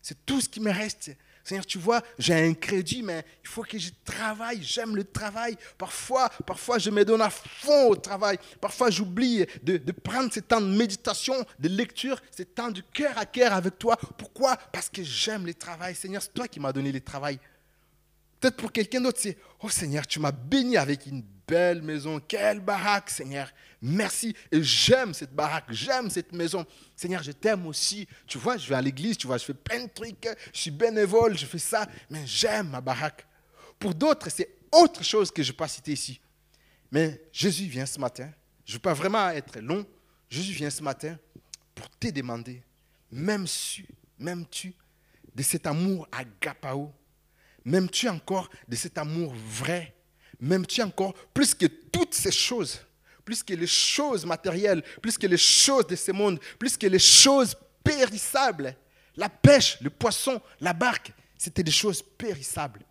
C'est 0.00 0.24
tout 0.24 0.40
ce 0.40 0.48
qui 0.48 0.60
me 0.60 0.72
reste. 0.72 1.16
Seigneur, 1.48 1.64
tu 1.64 1.78
vois, 1.78 2.02
j'ai 2.18 2.34
un 2.34 2.52
crédit, 2.52 3.02
mais 3.02 3.24
il 3.42 3.48
faut 3.48 3.62
que 3.62 3.78
je 3.78 3.88
travaille. 4.04 4.62
J'aime 4.62 4.94
le 4.94 5.04
travail. 5.04 5.56
Parfois, 5.78 6.28
parfois, 6.44 6.76
je 6.76 6.90
me 6.90 7.06
donne 7.06 7.22
à 7.22 7.30
fond 7.30 7.88
au 7.88 7.96
travail. 7.96 8.36
Parfois, 8.60 8.90
j'oublie 8.90 9.46
de, 9.62 9.78
de, 9.78 9.92
prendre 9.92 10.30
ce 10.30 10.40
temps 10.40 10.60
de 10.60 10.66
méditation, 10.66 11.34
de 11.58 11.68
lecture, 11.70 12.20
ce 12.36 12.42
temps 12.42 12.70
du 12.70 12.82
cœur 12.82 13.16
à 13.16 13.24
cœur 13.24 13.54
avec 13.54 13.78
toi. 13.78 13.96
Pourquoi? 14.18 14.58
Parce 14.70 14.90
que 14.90 15.02
j'aime 15.02 15.46
le 15.46 15.54
travail. 15.54 15.94
Seigneur, 15.94 16.20
c'est 16.20 16.34
toi 16.34 16.48
qui 16.48 16.60
m'as 16.60 16.70
donné 16.70 16.92
le 16.92 17.00
travail. 17.00 17.40
Peut-être 18.40 18.56
pour 18.56 18.72
quelqu'un 18.72 19.00
d'autre, 19.00 19.18
c'est 19.20 19.36
Oh 19.60 19.68
Seigneur, 19.68 20.06
tu 20.06 20.20
m'as 20.20 20.32
béni 20.32 20.76
avec 20.76 21.06
une 21.06 21.22
belle 21.46 21.82
maison. 21.82 22.20
Quelle 22.20 22.60
baraque, 22.60 23.10
Seigneur. 23.10 23.50
Merci. 23.80 24.34
Et 24.52 24.62
j'aime 24.62 25.14
cette 25.14 25.32
baraque, 25.32 25.64
j'aime 25.70 26.10
cette 26.10 26.32
maison. 26.32 26.64
Seigneur, 26.94 27.22
je 27.22 27.32
t'aime 27.32 27.66
aussi. 27.66 28.06
Tu 28.26 28.38
vois, 28.38 28.56
je 28.56 28.68
vais 28.68 28.74
à 28.74 28.82
l'église, 28.82 29.16
tu 29.16 29.26
vois, 29.26 29.38
je 29.38 29.44
fais 29.44 29.54
plein 29.54 29.84
de 29.84 29.90
trucs. 29.90 30.28
Je 30.52 30.60
suis 30.60 30.70
bénévole, 30.70 31.36
je 31.36 31.46
fais 31.46 31.58
ça. 31.58 31.86
Mais 32.10 32.26
j'aime 32.26 32.68
ma 32.70 32.80
baraque. 32.80 33.26
Pour 33.78 33.94
d'autres, 33.94 34.28
c'est 34.30 34.56
autre 34.70 35.02
chose 35.02 35.30
que 35.30 35.42
je 35.42 35.48
ne 35.48 35.52
vais 35.52 35.56
pas 35.56 35.68
citer 35.68 35.92
ici. 35.92 36.20
Mais 36.92 37.22
Jésus 37.32 37.64
vient 37.64 37.86
ce 37.86 37.98
matin. 37.98 38.30
Je 38.64 38.72
ne 38.72 38.76
veux 38.76 38.82
pas 38.82 38.94
vraiment 38.94 39.28
être 39.30 39.58
long. 39.60 39.86
Jésus 40.28 40.52
vient 40.52 40.70
ce 40.70 40.82
matin 40.82 41.18
pour 41.74 41.88
te 41.90 42.08
demander, 42.08 42.62
même 43.10 43.46
tu, 43.46 43.86
même 44.18 44.46
tu, 44.46 44.74
de 45.34 45.42
cet 45.42 45.66
amour 45.66 46.06
agapao? 46.12 46.92
M'aimes-tu 47.68 48.08
encore 48.08 48.48
de 48.66 48.74
cet 48.76 48.96
amour 48.96 49.34
vrai? 49.34 49.94
M'aimes-tu 50.40 50.80
encore 50.80 51.12
plus 51.34 51.54
que 51.54 51.66
toutes 51.66 52.14
ces 52.14 52.32
choses? 52.32 52.80
Plus 53.26 53.42
que 53.42 53.52
les 53.52 53.66
choses 53.66 54.24
matérielles, 54.24 54.82
plus 55.02 55.18
que 55.18 55.26
les 55.26 55.36
choses 55.36 55.86
de 55.86 55.94
ce 55.94 56.10
monde, 56.12 56.40
plus 56.58 56.78
que 56.78 56.86
les 56.86 56.98
choses 56.98 57.54
périssables? 57.84 58.74
La 59.16 59.28
pêche, 59.28 59.76
le 59.82 59.90
poisson, 59.90 60.40
la 60.60 60.72
barque, 60.72 61.12
c'était 61.36 61.62
des 61.62 61.70
choses 61.70 62.02
périssables. 62.02 62.86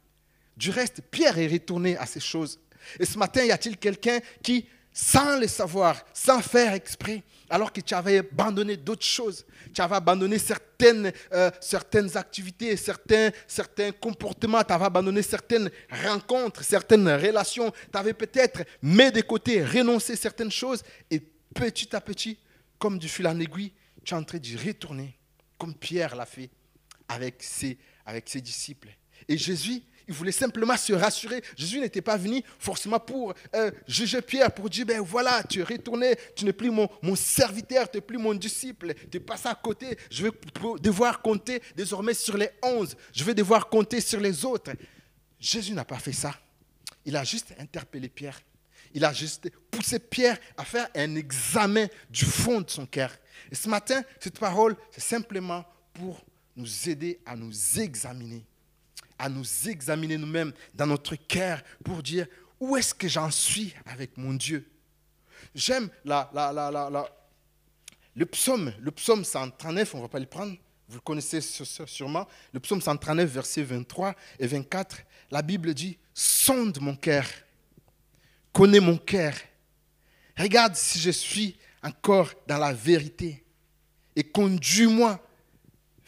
Du 0.56 0.70
reste, 0.70 1.02
Pierre 1.10 1.40
est 1.40 1.48
retourné 1.48 1.98
à 1.98 2.06
ces 2.06 2.20
choses. 2.20 2.60
Et 3.00 3.06
ce 3.06 3.18
matin, 3.18 3.44
y 3.44 3.52
a-t-il 3.52 3.78
quelqu'un 3.78 4.20
qui 4.44 4.68
sans 5.00 5.40
le 5.40 5.46
savoir, 5.48 6.04
sans 6.12 6.42
faire 6.42 6.74
exprès, 6.74 7.22
alors 7.52 7.72
que 7.72 7.82
tu 7.82 7.94
avais 7.94 8.18
abandonné 8.18 8.78
d'autres 8.78 9.06
choses. 9.06 9.46
Tu 9.72 9.80
avais 9.80 9.98
abandonné 9.98 10.40
certaines, 10.40 11.14
euh, 11.34 11.52
certaines 11.62 12.18
activités, 12.18 12.76
certains, 12.76 13.30
certains 13.46 13.92
comportements, 13.92 14.64
tu 14.64 14.74
avais 14.74 14.86
abandonné 14.86 15.22
certaines 15.22 15.70
rencontres, 16.04 16.64
certaines 16.64 17.08
relations. 17.10 17.72
Tu 17.92 17.98
avais 18.00 18.16
peut-être 18.16 18.64
mis 18.82 19.12
de 19.12 19.22
côté, 19.22 19.64
renoncé 19.64 20.16
certaines 20.16 20.50
choses. 20.50 20.82
Et 21.12 21.20
petit 21.54 21.96
à 21.96 22.02
petit, 22.02 22.40
comme 22.80 22.98
du 22.98 23.08
fil 23.08 23.28
en 23.28 23.40
aiguille, 23.40 23.74
tu 24.04 24.16
es 24.16 24.18
en 24.18 24.24
train 24.24 24.40
d'y 24.40 24.58
retourner, 24.58 25.16
comme 25.60 25.76
Pierre 25.76 26.16
l'a 26.16 26.26
fait 26.26 26.50
avec 27.08 27.44
ses, 27.44 27.78
avec 28.04 28.28
ses 28.28 28.42
disciples. 28.42 28.90
Et 29.28 29.38
Jésus, 29.38 29.84
il 30.08 30.14
voulait 30.14 30.32
simplement 30.32 30.78
se 30.78 30.94
rassurer. 30.94 31.42
Jésus 31.56 31.80
n'était 31.80 32.02
pas 32.02 32.18
venu 32.18 32.42
forcément 32.60 33.00
pour 33.00 33.34
euh, 33.56 33.72
juger 33.88 34.22
Pierre, 34.22 34.52
pour 34.52 34.70
dire, 34.70 34.86
ben 34.86 35.02
voilà, 35.02 35.44
tu 35.44 35.60
es 35.60 35.64
retourné, 35.64 36.16
tu 36.36 36.46
n'es 36.46 36.54
plus 36.54 36.72
mon, 36.72 36.88
mon 37.02 37.16
serviteur, 37.16 37.92
tu 37.92 37.98
n'es 37.98 38.02
plus 38.02 38.18
mon 38.18 38.34
disciple, 38.34 38.94
tu 39.12 39.18
es 39.18 39.20
passé 39.20 39.48
à 39.50 39.56
côté, 39.56 39.98
je 40.10 40.24
vais 40.24 40.32
devoir 40.80 41.22
compter 41.22 41.62
désormais 41.76 42.14
sur 42.14 42.38
les 42.38 42.50
onze, 42.62 42.96
je 43.14 43.24
vais 43.24 43.34
devoir 43.34 43.68
compter 43.68 44.00
sur 44.00 44.20
les 44.20 44.46
autres. 44.46 44.72
Jésus 45.40 45.74
n'a 45.74 45.86
pas 45.86 46.00
fait 46.00 46.14
ça. 46.14 46.34
Il 47.06 47.16
a 47.16 47.24
juste 47.24 47.54
interpellé 47.60 48.10
Pierre. 48.10 48.42
Il 48.94 49.04
a 49.04 49.14
juste 49.14 49.50
poussé 49.70 50.00
Pierre 50.00 50.38
à 50.56 50.64
faire 50.64 50.88
un 50.96 51.16
examen 51.16 51.88
du 52.10 52.26
fond 52.26 52.62
de 52.62 52.70
son 52.70 52.86
cœur. 52.86 53.12
Et 53.52 53.56
ce 53.56 53.68
matin, 53.68 54.02
cette 54.20 54.40
parole, 54.40 54.76
c'est 54.92 55.02
simplement 55.02 55.66
pour 55.94 56.24
nous 56.56 56.90
aider 56.90 57.20
à 57.26 57.36
nous 57.36 57.80
examiner 57.80 58.44
à 59.20 59.30
nous 59.30 59.46
examiner 59.68 60.18
nous-mêmes 60.18 60.54
dans 60.74 60.88
notre 60.88 61.16
cœur 61.16 61.62
pour 61.84 62.04
dire 62.04 62.28
où 62.60 62.76
est-ce 62.76 62.94
que 62.94 63.08
j'en 63.08 63.32
suis 63.32 63.74
avec 63.86 64.18
mon 64.18 64.34
Dieu? 64.34 64.70
J'aime 65.54 65.90
la, 66.06 66.30
la, 66.34 66.52
la, 66.52 67.10
le 68.16 68.26
psaume, 68.26 68.74
le 68.80 68.92
psaume 68.92 69.24
139, 69.24 69.94
on 69.94 69.98
ne 69.98 70.02
va 70.04 70.08
pas 70.10 70.20
le 70.20 70.26
prendre, 70.26 70.56
vous 70.90 70.96
le 70.96 71.02
connaissez 71.02 71.42
sûrement, 71.42 72.28
le 72.52 72.60
psaume 72.60 72.82
139, 72.82 73.30
versets 73.30 73.64
23 73.64 74.16
et 74.40 74.48
24, 74.48 74.98
la 75.32 75.42
Bible 75.42 75.74
dit, 75.74 75.98
sonde 76.14 76.80
mon 76.82 76.96
cœur, 76.96 77.26
connais 78.52 78.80
mon 78.80 78.98
cœur, 78.98 79.34
regarde 80.38 80.76
si 80.76 81.00
je 81.00 81.12
suis 81.12 81.58
encore 81.84 82.32
dans 82.48 82.58
la 82.58 82.74
vérité 82.74 83.44
et 84.16 84.24
conduis-moi 84.24 85.20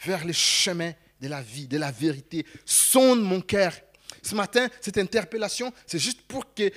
vers 0.00 0.24
les 0.24 0.32
chemins 0.32 0.92
de 1.20 1.28
la 1.28 1.42
vie, 1.42 1.66
de 1.66 1.78
la 1.78 1.90
vérité. 1.90 2.46
Sonde 2.64 3.22
mon 3.22 3.40
cœur. 3.40 3.72
Ce 4.22 4.34
matin, 4.34 4.68
cette 4.80 4.98
interpellation, 4.98 5.72
c'est 5.86 5.98
juste 5.98 6.22
pour 6.22 6.54
que, 6.54 6.70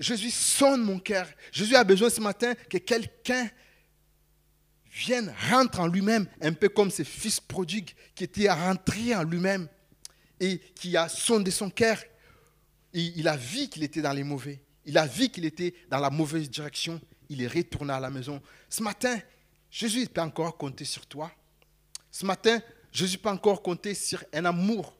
Jésus 0.00 0.30
sonne 0.30 0.82
mon 0.82 0.98
cœur. 0.98 1.26
Jésus 1.50 1.74
a 1.74 1.84
besoin 1.84 2.10
ce 2.10 2.20
matin 2.20 2.54
que 2.68 2.78
quelqu'un 2.78 3.48
vienne, 4.90 5.34
rentre 5.50 5.80
en 5.80 5.86
lui-même, 5.86 6.26
un 6.42 6.52
peu 6.52 6.68
comme 6.68 6.90
ce 6.90 7.02
fils 7.02 7.40
prodigue 7.40 7.90
qui 8.14 8.24
était 8.24 8.50
rentré 8.50 9.14
en 9.14 9.22
lui-même 9.22 9.66
et 10.38 10.58
qui 10.74 10.96
a 10.96 11.08
sondé 11.08 11.50
son 11.50 11.70
cœur. 11.70 11.98
il 12.92 13.26
a 13.26 13.36
vu 13.36 13.68
qu'il 13.68 13.82
était 13.82 14.02
dans 14.02 14.12
les 14.12 14.24
mauvais. 14.24 14.60
Il 14.84 14.98
a 14.98 15.06
vu 15.06 15.28
qu'il 15.28 15.44
était 15.44 15.74
dans 15.88 15.98
la 15.98 16.10
mauvaise 16.10 16.50
direction. 16.50 17.00
Il 17.28 17.42
est 17.42 17.46
retourné 17.46 17.92
à 17.92 18.00
la 18.00 18.10
maison. 18.10 18.42
Ce 18.68 18.82
matin, 18.82 19.18
Jésus 19.70 20.06
peut 20.06 20.20
encore 20.20 20.56
compter 20.56 20.84
sur 20.84 21.06
toi. 21.06 21.30
Ce 22.10 22.26
matin, 22.26 22.60
Jésus 22.92 23.18
peut 23.18 23.30
encore 23.30 23.62
compter 23.62 23.94
sur 23.94 24.22
un 24.32 24.44
amour. 24.44 24.94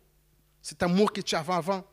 Cet 0.63 0.83
amour 0.83 1.13
que 1.13 1.21
tu 1.21 1.35
avais 1.35 1.53
avant. 1.53 1.85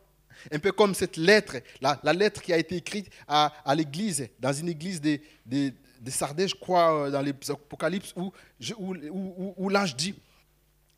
Un 0.51 0.59
peu 0.59 0.71
comme 0.71 0.95
cette 0.95 1.17
lettre, 1.17 1.57
la, 1.81 1.99
lettre 2.13 2.41
qui 2.41 2.53
a 2.53 2.57
été 2.57 2.77
écrite 2.77 3.09
à, 3.27 3.51
l'église, 3.75 4.29
dans 4.39 4.53
une 4.53 4.69
église 4.69 5.01
de, 5.01 5.19
de, 5.45 5.73
je 6.05 6.55
crois, 6.55 7.07
euh, 7.07 7.11
dans 7.11 7.21
l'Apocalypse, 7.21 8.13
où, 8.15 8.31
où, 8.77 9.53
où 9.57 9.69
l'ange 9.69 9.97
dit, 9.97 10.15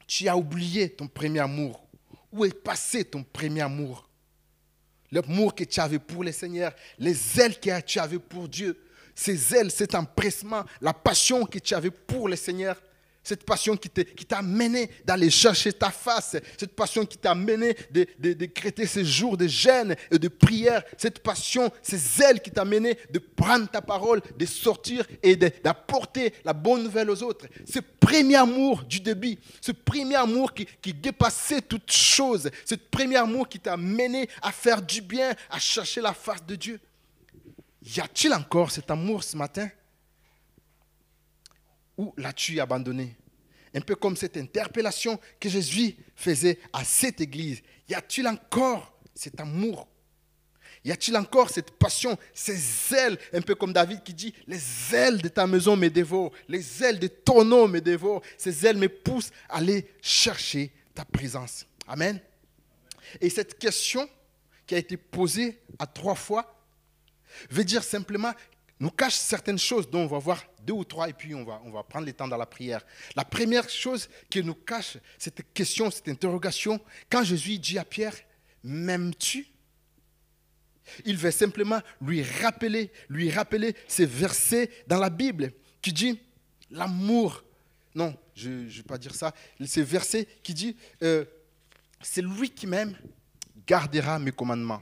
tu 0.05 0.27
as 0.27 0.37
oublié 0.37 0.89
ton 0.89 1.07
premier 1.07 1.39
amour. 1.39 1.83
Où 2.31 2.45
est 2.45 2.53
passé 2.53 3.03
ton 3.03 3.23
premier 3.23 3.61
amour? 3.61 4.07
L'amour 5.11 5.55
que 5.55 5.63
tu 5.63 5.79
avais 5.79 5.99
pour 5.99 6.23
le 6.23 6.31
Seigneur, 6.31 6.73
les 6.99 7.39
ailes 7.39 7.59
que 7.59 7.81
tu 7.81 7.99
avais 7.99 8.19
pour 8.19 8.47
Dieu, 8.47 8.79
ces 9.15 9.55
ailes, 9.55 9.71
cet 9.71 9.95
empressement, 9.95 10.63
la 10.79 10.93
passion 10.93 11.45
que 11.45 11.59
tu 11.59 11.73
avais 11.73 11.91
pour 11.91 12.29
le 12.29 12.35
Seigneur. 12.35 12.81
Cette 13.23 13.43
passion 13.43 13.77
qui 13.77 13.89
t'a 13.89 14.41
mené 14.41 14.89
d'aller 15.05 15.29
chercher 15.29 15.71
ta 15.71 15.91
face. 15.91 16.37
Cette 16.57 16.75
passion 16.75 17.05
qui 17.05 17.17
t'a 17.17 17.35
mené 17.35 17.75
de, 17.91 18.07
de, 18.17 18.85
ces 18.85 19.05
jours 19.05 19.37
de 19.37 19.47
jeûne 19.47 19.95
et 20.09 20.17
de 20.17 20.27
prière. 20.27 20.83
Cette 20.97 21.19
passion, 21.19 21.71
ces 21.83 22.21
ailes 22.23 22.41
qui 22.41 22.49
t'a 22.49 22.65
mené 22.65 22.97
de 23.11 23.19
prendre 23.19 23.69
ta 23.69 23.81
parole, 23.81 24.21
de 24.37 24.45
sortir 24.47 25.05
et 25.21 25.35
d'apporter 25.35 26.33
la 26.43 26.53
bonne 26.53 26.83
nouvelle 26.83 27.11
aux 27.11 27.21
autres. 27.21 27.45
Ce 27.71 27.79
premier 27.99 28.37
amour 28.37 28.83
du 28.83 28.99
début. 28.99 29.37
Ce 29.61 29.71
premier 29.71 30.15
amour 30.15 30.53
qui, 30.53 30.65
qui 30.81 30.93
dépassait 30.93 31.61
toute 31.61 31.91
chose. 31.91 32.49
Ce 32.65 32.73
premier 32.73 33.17
amour 33.17 33.47
qui 33.47 33.59
t'a 33.59 33.77
mené 33.77 34.27
à 34.41 34.51
faire 34.51 34.81
du 34.81 35.01
bien, 35.01 35.33
à 35.51 35.59
chercher 35.59 36.01
la 36.01 36.13
face 36.13 36.43
de 36.43 36.55
Dieu. 36.55 36.79
Y 37.83 37.99
a-t-il 37.99 38.33
encore 38.33 38.71
cet 38.71 38.89
amour 38.89 39.23
ce 39.23 39.37
matin? 39.37 39.69
Où 42.01 42.13
l'as-tu 42.17 42.59
abandonné? 42.59 43.15
Un 43.73 43.81
peu 43.81 43.95
comme 43.95 44.17
cette 44.17 44.35
interpellation 44.35 45.19
que 45.39 45.47
Jésus 45.47 45.95
faisait 46.15 46.59
à 46.73 46.83
cette 46.83 47.21
église. 47.21 47.61
Y 47.87 47.93
a-t-il 47.93 48.27
encore 48.27 48.99
cet 49.13 49.39
amour? 49.39 49.87
Y 50.83 50.91
a-t-il 50.91 51.15
encore 51.15 51.51
cette 51.51 51.71
passion, 51.71 52.17
ces 52.33 52.95
ailes, 52.95 53.19
un 53.33 53.41
peu 53.41 53.53
comme 53.53 53.71
David 53.71 54.01
qui 54.01 54.15
dit, 54.15 54.33
les 54.47 54.95
ailes 54.95 55.21
de 55.21 55.27
ta 55.27 55.45
maison 55.45 55.77
me 55.77 55.89
dévorent, 55.89 56.31
les 56.47 56.83
ailes 56.83 56.97
de 56.97 57.07
ton 57.07 57.45
nom 57.45 57.67
me 57.67 57.79
dévorent, 57.79 58.23
ces 58.35 58.65
ailes 58.65 58.77
me 58.77 58.89
poussent 58.89 59.31
à 59.47 59.57
aller 59.57 59.87
chercher 60.01 60.71
ta 60.95 61.05
présence. 61.05 61.67
Amen. 61.87 62.19
Et 63.19 63.29
cette 63.29 63.59
question 63.59 64.09
qui 64.65 64.73
a 64.73 64.79
été 64.79 64.97
posée 64.97 65.59
à 65.77 65.85
trois 65.85 66.15
fois 66.15 66.59
veut 67.51 67.63
dire 67.63 67.83
simplement 67.83 68.33
nous 68.81 68.89
cache 68.89 69.13
certaines 69.13 69.59
choses 69.59 69.87
dont 69.87 70.01
on 70.01 70.07
va 70.07 70.17
voir 70.17 70.43
deux 70.63 70.73
ou 70.73 70.83
trois 70.83 71.07
et 71.07 71.13
puis 71.13 71.35
on 71.35 71.43
va, 71.43 71.61
on 71.63 71.69
va 71.69 71.83
prendre 71.83 72.07
le 72.07 72.13
temps 72.13 72.27
dans 72.27 72.35
la 72.35 72.47
prière. 72.47 72.83
La 73.15 73.23
première 73.23 73.69
chose 73.69 74.09
qui 74.27 74.43
nous 74.43 74.55
cache 74.55 74.97
cette 75.19 75.53
question, 75.53 75.91
cette 75.91 76.07
interrogation, 76.07 76.81
quand 77.07 77.23
Jésus 77.23 77.59
dit 77.59 77.77
à 77.77 77.85
Pierre, 77.85 78.15
m'aimes-tu? 78.63 79.45
Il 81.05 81.15
veut 81.15 81.29
simplement 81.29 81.79
lui 82.01 82.23
rappeler, 82.23 82.91
lui 83.07 83.29
rappeler 83.29 83.75
ces 83.87 84.07
versets 84.07 84.71
dans 84.87 84.97
la 84.97 85.11
Bible 85.11 85.53
qui 85.79 85.93
dit 85.93 86.19
l'amour. 86.71 87.43
Non, 87.93 88.17
je 88.33 88.49
ne 88.49 88.67
vais 88.67 88.81
pas 88.81 88.97
dire 88.97 89.13
ça. 89.13 89.31
Ces 89.63 89.83
versets 89.83 90.27
qui 90.41 90.55
dit, 90.55 90.75
euh, 91.03 91.23
c'est 92.01 92.23
lui 92.23 92.49
qui 92.49 92.65
m'aime, 92.65 92.97
gardera 93.67 94.17
mes 94.17 94.31
commandements. 94.31 94.81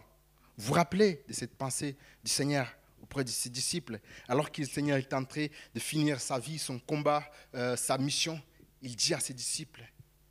Vous 0.58 0.68
vous 0.68 0.74
rappelez 0.74 1.22
de 1.28 1.34
cette 1.34 1.56
pensée 1.58 1.98
du 2.24 2.32
Seigneur? 2.32 2.79
Auprès 3.10 3.24
de 3.24 3.30
ses 3.30 3.50
disciples, 3.50 4.00
alors 4.28 4.52
que 4.52 4.62
le 4.62 4.68
Seigneur 4.68 4.98
est 4.98 5.14
en 5.14 5.26
train 5.26 5.48
de 5.74 5.80
finir 5.80 6.22
sa 6.22 6.38
vie, 6.38 6.60
son 6.60 6.78
combat, 6.78 7.24
euh, 7.56 7.76
sa 7.76 7.98
mission, 7.98 8.40
il 8.84 8.96
dit 8.96 9.16
à 9.16 9.20
ses 9.20 9.34
disciples, 9.34 9.82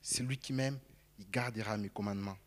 c'est 0.01 0.23
lui 0.23 0.38
qui 0.38 0.53
m'aime, 0.53 0.79
il 1.19 1.29
gardera 1.29 1.77
mes 1.77 1.88
commandements. 1.88 2.38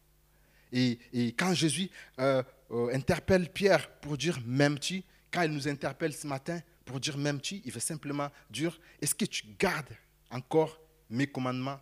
Et, 0.71 0.97
quand 1.37 1.53
Jésus 1.53 1.89
euh, 2.19 2.41
euh, 2.71 2.95
interpelle 2.95 3.51
Pierre 3.51 3.91
pour 3.99 4.17
dire 4.17 4.39
m'aimes-tu, 4.45 5.03
quand 5.29 5.41
il 5.41 5.51
nous 5.51 5.67
interpelle 5.67 6.13
ce 6.13 6.25
matin 6.25 6.61
pour 6.85 7.01
dire 7.01 7.17
m'aimes-tu, 7.17 7.61
il 7.65 7.71
veut 7.71 7.81
simplement 7.81 8.29
dire 8.49 8.79
est-ce 9.01 9.13
que 9.13 9.25
tu 9.25 9.43
gardes 9.59 9.97
encore 10.29 10.79
mes 11.09 11.27
commandements? 11.27 11.79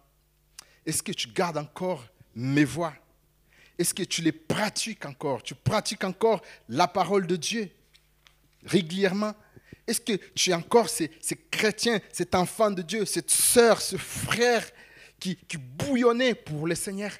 Est-ce 0.88 1.03
que 1.03 1.12
tu 1.12 1.27
gardes 1.27 1.57
encore 1.57 2.07
mes 2.33 2.65
voies? 2.65 2.95
Est-ce 3.77 3.93
que 3.93 4.03
tu 4.03 4.23
les 4.23 4.31
pratiques 4.31 5.05
encore? 5.05 5.43
Tu 5.43 5.53
pratiques 5.53 6.03
encore 6.03 6.41
la 6.67 6.88
parole 6.88 7.27
de 7.27 7.35
Dieu? 7.35 7.69
Régulièrement. 8.65 9.33
Est-ce 9.87 10.01
que 10.01 10.13
tu 10.35 10.51
es 10.51 10.53
encore 10.53 10.89
ces, 10.89 11.09
chrétiens, 11.49 11.99
cet 12.11 12.35
enfant 12.35 12.71
de 12.71 12.81
Dieu, 12.81 13.05
cette 13.05 13.31
sœur, 13.31 13.81
ce 13.81 13.97
frère 13.97 14.63
qui, 15.19 15.37
bouillonnait 15.57 16.35
pour 16.35 16.67
le 16.67 16.75
Seigneur? 16.75 17.11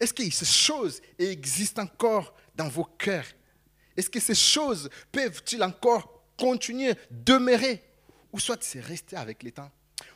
Est-ce 0.00 0.12
que 0.12 0.28
ces 0.28 0.44
choses 0.44 1.00
existent 1.18 1.82
encore 1.82 2.34
dans 2.56 2.68
vos 2.68 2.84
cœurs? 2.84 3.26
Est-ce 3.96 4.10
que 4.10 4.20
ces 4.20 4.34
choses 4.34 4.90
peuvent-ils 5.12 5.62
encore 5.62 6.24
continuer, 6.36 6.94
demeurer? 7.10 7.82
Ou 8.32 8.40
soit 8.40 8.62
c'est 8.62 8.80
resté 8.80 9.16
avec 9.16 9.42
les 9.42 9.52
temps? 9.52 9.70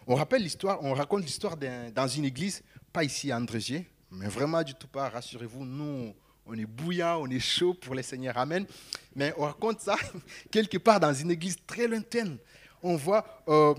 On 0.06 0.14
rappelle 0.14 0.42
l'histoire, 0.42 0.82
on 0.82 0.94
raconte 0.94 1.22
l'histoire 1.22 1.56
dans 1.56 2.08
une 2.08 2.24
église, 2.24 2.62
pas 2.92 3.04
ici 3.04 3.30
à 3.30 3.36
Andrézier, 3.36 3.88
mais 4.10 4.28
vraiment 4.28 4.62
du 4.62 4.74
tout 4.74 4.88
pas, 4.88 5.08
rassurez-vous, 5.08 5.64
nous, 5.64 6.14
on 6.46 6.54
est 6.54 6.66
bouillant, 6.66 7.20
on 7.22 7.28
est 7.28 7.40
chaud 7.40 7.74
pour 7.74 7.94
le 7.94 8.02
Seigneur. 8.02 8.36
Amen. 8.38 8.66
Mais 9.14 9.34
on 9.36 9.42
raconte 9.42 9.80
ça 9.80 9.96
quelque 10.50 10.78
part 10.78 11.00
dans 11.00 11.12
une 11.12 11.30
église 11.30 11.56
très 11.66 11.88
lointaine. 11.88 12.38
On 12.82 12.96
voit, 12.96 13.42
euh, 13.48 13.74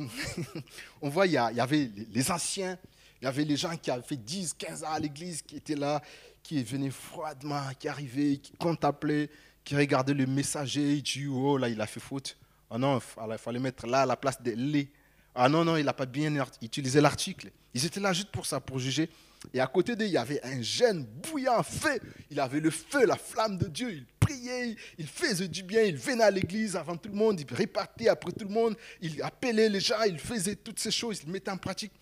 on 1.01 1.09
voit 1.09 1.27
il, 1.27 1.33
y, 1.33 1.37
avait 1.37 1.89
les 2.11 2.31
anciens, 2.31 2.77
il 3.21 3.25
y 3.25 3.27
avait 3.27 3.45
les 3.45 3.55
gens 3.55 3.75
qui 3.77 3.89
avaient 3.89 4.01
fait 4.01 4.17
10, 4.17 4.53
15 4.53 4.83
ans 4.83 4.91
à 4.91 4.99
l'église, 4.99 5.41
qui 5.41 5.55
étaient 5.55 5.75
là, 5.75 6.01
qui 6.43 6.61
venaient 6.63 6.89
froidement, 6.89 7.61
qui 7.79 7.87
arrivaient, 7.87 8.37
qui 8.37 8.51
contemplaient, 8.53 9.29
qui 9.63 9.75
regardaient 9.75 10.13
le 10.13 10.25
messager, 10.25 11.01
disaient, 11.01 11.27
oh 11.27 11.57
là, 11.57 11.69
il 11.69 11.79
a 11.79 11.87
fait 11.87 11.99
faute. 11.99 12.37
Ah 12.69 12.77
non, 12.77 12.99
il 12.99 13.37
fallait 13.37 13.59
mettre 13.59 13.87
là 13.87 14.01
à 14.01 14.05
la 14.05 14.17
place 14.17 14.41
des 14.41 14.55
les. 14.55 14.91
Ah 15.33 15.47
non, 15.47 15.63
non, 15.63 15.77
il 15.77 15.85
n'a 15.85 15.93
pas 15.93 16.05
bien 16.05 16.33
utilisé 16.61 16.99
l'article. 16.99 17.51
Ils 17.73 17.85
étaient 17.85 17.99
là 17.99 18.11
juste 18.11 18.31
pour 18.31 18.45
ça, 18.45 18.59
pour 18.59 18.79
juger. 18.79 19.09
Et 19.53 19.59
à 19.59 19.67
côté 19.67 19.95
d'eux, 19.95 20.05
il 20.05 20.11
y 20.11 20.17
avait 20.17 20.43
un 20.43 20.61
jeune 20.61 21.05
bouillant 21.05 21.63
feu. 21.63 21.99
Il 22.29 22.39
avait 22.39 22.59
le 22.59 22.69
feu, 22.69 23.05
la 23.05 23.15
flamme 23.15 23.57
de 23.57 23.67
Dieu. 23.67 23.91
Il 23.91 24.05
priait, 24.19 24.75
il 24.97 25.07
faisait 25.07 25.47
du 25.47 25.63
bien. 25.63 25.83
Il 25.83 25.95
venait 25.95 26.23
à 26.23 26.31
l'église 26.31 26.75
avant 26.75 26.97
tout 26.97 27.09
le 27.09 27.15
monde. 27.15 27.39
Il 27.39 27.55
répartait 27.55 28.09
après 28.09 28.31
tout 28.31 28.45
le 28.45 28.53
monde. 28.53 28.75
Il 29.01 29.21
appelait 29.21 29.69
les 29.69 29.79
gens. 29.79 30.01
Il 30.03 30.19
faisait 30.19 30.55
toutes 30.55 30.79
ces 30.79 30.91
choses. 30.91 31.21
Il 31.23 31.31
mettait 31.31 31.51
en 31.51 31.57
pratique. 31.57 31.93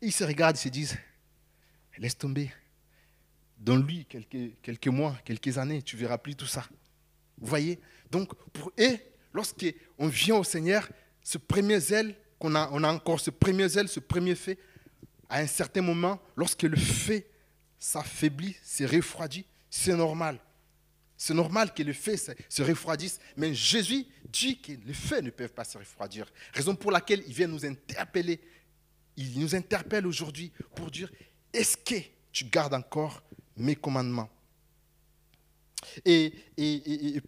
Et 0.00 0.06
ils 0.06 0.12
se 0.12 0.24
regardent, 0.24 0.56
ils 0.56 0.60
se 0.60 0.68
disent 0.68 0.96
Laisse 1.98 2.16
tomber. 2.16 2.50
Donne-lui 3.58 4.06
quelques, 4.06 4.60
quelques 4.62 4.88
mois, 4.88 5.16
quelques 5.24 5.58
années. 5.58 5.82
Tu 5.82 5.96
verras 5.96 6.18
plus 6.18 6.36
tout 6.36 6.46
ça. 6.46 6.64
Vous 7.36 7.46
voyez? 7.46 7.80
Donc, 8.10 8.32
pour 8.52 8.72
eux, 8.78 8.98
lorsqu'on 9.32 10.06
vient 10.06 10.36
au 10.36 10.44
Seigneur, 10.44 10.88
ce 11.22 11.38
premier 11.38 11.80
zèle, 11.80 12.14
qu'on 12.38 12.54
a, 12.54 12.68
on 12.72 12.84
a 12.84 12.92
encore 12.92 13.20
ce 13.20 13.30
premier 13.30 13.68
zèle, 13.68 13.88
ce 13.88 14.00
premier 14.00 14.34
fait, 14.34 14.58
à 15.28 15.38
un 15.38 15.46
certain 15.46 15.82
moment, 15.82 16.20
lorsque 16.36 16.62
le 16.62 16.76
feu 16.76 17.22
s'affaiblit, 17.78 18.56
se 18.62 18.84
refroidit, 18.84 19.44
c'est 19.70 19.94
normal. 19.94 20.40
C'est 21.16 21.34
normal 21.34 21.74
que 21.74 21.82
le 21.82 21.92
feu 21.92 22.16
se 22.48 22.62
refroidisse, 22.62 23.18
mais 23.36 23.52
Jésus 23.52 24.06
dit 24.30 24.60
que 24.60 24.72
les 24.72 24.94
feux 24.94 25.20
ne 25.20 25.30
peuvent 25.30 25.52
pas 25.52 25.64
se 25.64 25.76
refroidir. 25.76 26.30
Raison 26.54 26.76
pour 26.76 26.92
laquelle 26.92 27.22
il 27.26 27.32
vient 27.32 27.48
nous 27.48 27.66
interpeller. 27.66 28.40
Il 29.16 29.40
nous 29.40 29.54
interpelle 29.54 30.06
aujourd'hui 30.06 30.52
pour 30.76 30.90
dire, 30.90 31.10
est-ce 31.52 31.76
que 31.76 31.96
tu 32.30 32.44
gardes 32.44 32.74
encore 32.74 33.22
mes 33.56 33.74
commandements? 33.74 34.30
Et, 36.04 36.32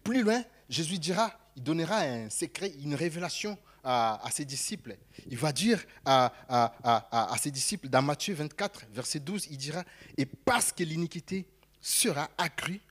plus 0.03 0.23
loin, 0.23 0.43
Jésus 0.69 0.97
dira, 0.97 1.37
il 1.57 1.63
donnera 1.63 1.99
un 1.99 2.29
secret, 2.29 2.73
une 2.81 2.95
révélation 2.95 3.57
à, 3.83 4.29
ses 4.31 4.45
disciples. 4.45 4.97
Il 5.27 5.37
va 5.37 5.51
dire 5.51 5.83
à, 6.05 6.33
à, 6.49 7.35
ses 7.39 7.51
disciples 7.51 7.89
dans 7.89 8.01
Matthieu 8.01 8.33
24, 8.33 8.85
verset 8.91 9.19
12, 9.19 9.47
il 9.51 9.57
dira, 9.57 9.83
et 10.17 10.25
parce 10.25 10.71
que 10.71 10.83
l'iniquité 10.83 11.47
sera 11.81 12.29
accrue 12.37 12.81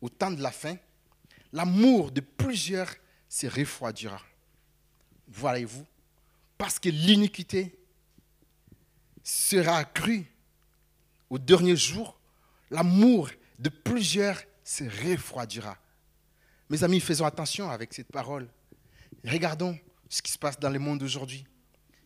au 0.00 0.08
temps 0.08 0.30
de 0.30 0.42
la 0.42 0.50
fin, 0.50 0.76
l'amour 1.52 2.10
de 2.10 2.20
plusieurs 2.20 2.92
se 3.28 3.46
refroidira. 3.46 4.20
Voyez-vous, 5.28 5.86
parce 6.56 6.78
que 6.78 6.88
l'iniquité 6.88 7.78
sera 9.22 9.78
accrue 9.78 10.26
au 11.28 11.38
dernier 11.38 11.76
jour, 11.76 12.18
l'amour 12.70 13.30
de 13.58 13.68
plusieurs 13.68 14.40
se 14.62 14.84
refroidira. 14.84 15.76
Mes 16.68 16.82
amis, 16.82 17.00
faisons 17.00 17.24
attention 17.24 17.70
avec 17.70 17.92
cette 17.94 18.10
parole. 18.10 18.48
Regardons 19.24 19.78
ce 20.08 20.22
qui 20.22 20.32
se 20.32 20.38
passe 20.38 20.58
dans 20.58 20.70
le 20.70 20.78
monde 20.78 21.02
aujourd'hui. 21.02 21.44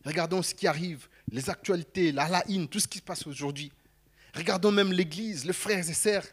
Regardons 0.05 0.41
ce 0.41 0.53
qui 0.53 0.67
arrive, 0.67 1.07
les 1.31 1.49
actualités, 1.49 2.11
la 2.11 2.43
haine, 2.49 2.67
tout 2.67 2.79
ce 2.79 2.87
qui 2.87 2.97
se 2.97 3.03
passe 3.03 3.27
aujourd'hui. 3.27 3.71
Regardons 4.33 4.71
même 4.71 4.91
l'Église, 4.91 5.45
les 5.45 5.53
frères 5.53 5.87
et 5.87 5.93
sœurs. 5.93 6.25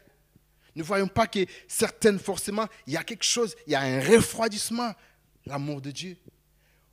Ne 0.75 0.83
voyons 0.83 1.07
pas 1.07 1.27
que 1.27 1.45
certaines, 1.67 2.19
forcément, 2.19 2.67
il 2.87 2.93
y 2.93 2.97
a 2.97 3.03
quelque 3.03 3.25
chose, 3.25 3.55
il 3.67 3.73
y 3.73 3.75
a 3.75 3.81
un 3.81 3.99
refroidissement, 3.99 4.93
l'amour 5.45 5.81
de 5.81 5.91
Dieu. 5.91 6.17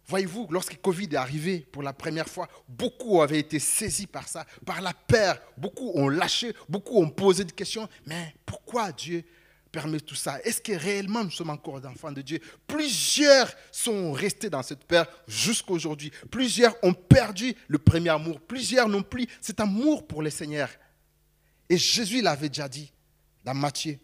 Voyez-vous, 0.08 0.46
lorsque 0.50 0.80
Covid 0.80 1.08
est 1.12 1.16
arrivé 1.16 1.60
pour 1.60 1.82
la 1.82 1.92
première 1.92 2.28
fois, 2.28 2.48
beaucoup 2.68 3.22
avaient 3.22 3.40
été 3.40 3.58
saisis 3.58 4.06
par 4.06 4.28
ça, 4.28 4.46
par 4.64 4.80
la 4.80 4.94
peur. 4.94 5.40
Beaucoup 5.56 5.90
ont 5.94 6.08
lâché, 6.08 6.54
beaucoup 6.68 7.00
ont 7.00 7.10
posé 7.10 7.44
des 7.44 7.52
questions. 7.52 7.88
Mais 8.06 8.34
pourquoi 8.44 8.92
Dieu 8.92 9.24
permet 9.76 10.00
tout 10.00 10.14
ça? 10.14 10.40
Est-ce 10.42 10.62
que 10.62 10.72
réellement 10.72 11.22
nous 11.22 11.30
sommes 11.30 11.50
encore 11.50 11.84
enfants 11.84 12.10
de 12.10 12.22
Dieu? 12.22 12.40
Plusieurs 12.66 13.52
sont 13.70 14.12
restés 14.12 14.48
dans 14.48 14.62
cette 14.62 14.84
peur 14.84 15.06
jusqu'à 15.28 15.72
aujourd'hui. 15.72 16.10
Plusieurs 16.30 16.74
ont 16.82 16.94
perdu 16.94 17.54
le 17.68 17.76
premier 17.76 18.08
amour. 18.08 18.40
Plusieurs 18.40 18.88
n'ont 18.88 19.02
plus 19.02 19.26
cet 19.38 19.60
amour 19.60 20.06
pour 20.06 20.22
le 20.22 20.30
Seigneur. 20.30 20.70
Et 21.68 21.76
Jésus 21.76 22.22
l'avait 22.22 22.48
déjà 22.48 22.70
dit 22.70 22.90
dans 23.44 23.52
Matthieu. 23.52 23.98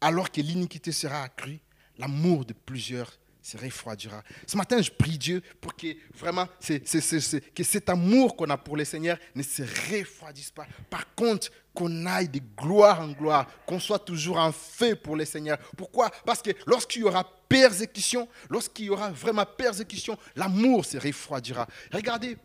Alors 0.00 0.28
que 0.28 0.40
l'iniquité 0.40 0.90
sera 0.90 1.22
accrue, 1.22 1.60
l'amour 1.96 2.44
de 2.44 2.52
plusieurs 2.52 3.12
se 3.40 3.56
refroidira. 3.56 4.24
Ce 4.44 4.56
matin, 4.56 4.82
je 4.82 4.90
prie 4.90 5.18
Dieu 5.18 5.40
pour 5.60 5.76
que 5.76 5.86
vraiment 6.18 6.48
que 6.60 7.62
cet 7.62 7.88
amour 7.88 8.34
qu'on 8.34 8.50
a 8.50 8.56
pour 8.56 8.76
le 8.76 8.84
Seigneur 8.84 9.18
ne 9.36 9.42
se 9.44 9.62
refroidisse 9.62 10.50
pas. 10.50 10.66
Par 10.90 11.14
contre, 11.14 11.50
qu'on 11.74 12.06
aille 12.06 12.28
de 12.28 12.40
gloire 12.56 13.00
en 13.00 13.08
gloire, 13.08 13.46
qu'on 13.66 13.80
soit 13.80 13.98
toujours 13.98 14.38
en 14.38 14.52
feu 14.52 14.94
pour 14.94 15.16
le 15.16 15.24
Seigneur. 15.24 15.58
Pourquoi? 15.76 16.10
Parce 16.24 16.40
que 16.40 16.50
lorsqu'il 16.66 17.02
y 17.02 17.04
aura 17.04 17.24
persécution, 17.48 18.28
lorsqu'il 18.48 18.86
y 18.86 18.90
aura 18.90 19.10
vraiment 19.10 19.44
persécution, 19.44 20.16
l'amour 20.36 20.84
se 20.84 20.96
refroidira. 20.96 21.66
Regardez, 21.92 22.36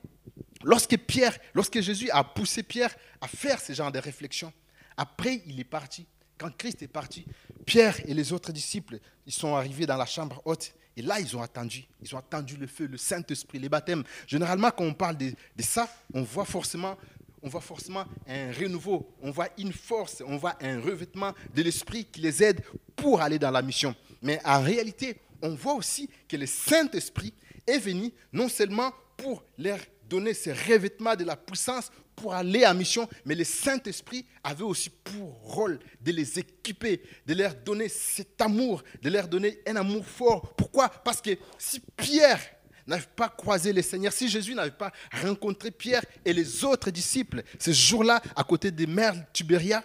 lorsque 0.64 0.98
Pierre, 0.98 1.38
lorsque 1.54 1.80
Jésus 1.80 2.10
a 2.12 2.24
poussé 2.24 2.64
Pierre 2.64 2.96
à 3.22 3.28
faire 3.28 3.62
ce 3.62 3.74
genre 3.74 3.92
de 3.92 4.00
réflexion, 4.00 4.52
après 4.98 5.42
il 5.46 5.60
est 5.60 5.66
parti. 5.66 6.06
Quand 6.38 6.56
Christ 6.58 6.82
est 6.82 6.88
parti, 6.88 7.26
Pierre 7.66 8.00
et 8.06 8.14
les 8.14 8.32
autres 8.32 8.54
disciples, 8.54 9.00
ils 9.28 9.34
sont 9.34 9.56
arrivés 9.56 9.86
dans 9.86 9.98
la 9.98 10.06
chambre 10.06 10.42
haute 10.46 10.74
et 11.00 11.02
là, 11.02 11.18
ils 11.18 11.38
ont 11.38 11.42
attendu. 11.42 11.86
Ils 12.02 12.14
ont 12.14 12.18
attendu 12.18 12.58
le 12.58 12.68
feu, 12.68 12.86
le 12.86 12.98
Saint-Esprit, 12.98 13.58
les 13.58 13.70
baptêmes. 13.70 14.04
Généralement, 14.28 14.70
quand 14.70 14.84
on 14.84 14.94
parle 14.94 15.16
de, 15.16 15.34
ça, 15.60 15.88
on 16.14 16.24
voit 16.24 16.44
forcément 16.44 16.98
on 17.42 17.50
voit 17.50 17.62
forcément 17.62 18.06
un 18.28 18.52
renouveau, 18.52 19.16
on 19.22 19.32
voit 19.32 19.50
une 19.58 19.74
force, 19.74 20.22
on 20.26 20.38
voit 20.38 20.58
un 20.62 20.80
revêtement 20.80 21.34
de 21.54 21.62
l'esprit 21.62 22.06
qui 22.06 22.22
les 22.22 22.44
aide 22.44 22.62
pour 22.96 23.22
aller 23.22 23.40
dans 23.40 23.52
la 23.52 23.62
mission. 23.62 23.96
Mais 24.22 24.40
en 24.44 24.62
réalité, 24.62 25.18
on 25.42 25.56
voit 25.56 25.74
aussi 25.74 26.10
que 26.28 26.38
le 26.38 26.46
Saint-Esprit 26.46 27.34
est 27.66 27.80
venu 27.80 28.12
non 28.34 28.50
seulement 28.50 28.92
pour 29.18 29.44
leur 29.58 29.80
donner 30.10 30.34
ce 30.34 30.50
revêtement 30.50 31.16
de 31.16 31.24
la 31.24 31.38
puissance 31.38 31.92
pour 32.16 32.34
aller 32.34 32.66
en 32.66 32.74
mission, 32.74 33.08
mais 33.24 33.36
le 33.36 33.46
Saint-Esprit 33.46 34.26
avait 34.44 34.64
aussi 34.64 34.90
pour 34.90 35.40
rôle 35.42 35.80
de 36.02 36.12
les 36.12 36.40
équiper, 36.40 37.02
de 37.26 37.34
leur 37.34 37.56
donner 37.56 37.88
cet 37.88 38.42
amour, 38.42 38.84
de 39.02 39.10
leur 39.10 39.28
donner 39.28 39.60
un 39.66 39.78
amour 39.78 40.06
fort. 40.06 40.54
Pourquoi? 40.56 40.90
Parce 40.90 41.22
que 41.22 41.38
si 41.58 41.80
Pierre 41.96 42.42
n'avait 42.90 43.06
pas 43.16 43.30
croisé 43.30 43.72
le 43.72 43.82
Seigneur, 43.82 44.12
si 44.12 44.28
Jésus 44.28 44.54
n'avait 44.56 44.72
pas 44.72 44.92
rencontré 45.22 45.72
Pierre 45.72 46.04
et 46.26 46.34
les 46.34 46.64
autres 46.64 46.92
disciples 46.92 47.44
ce 47.60 47.72
jour-là 47.72 48.22
à 48.36 48.44
côté 48.44 48.72
des 48.72 48.88
mers 48.88 49.16
Tibéria, 49.32 49.84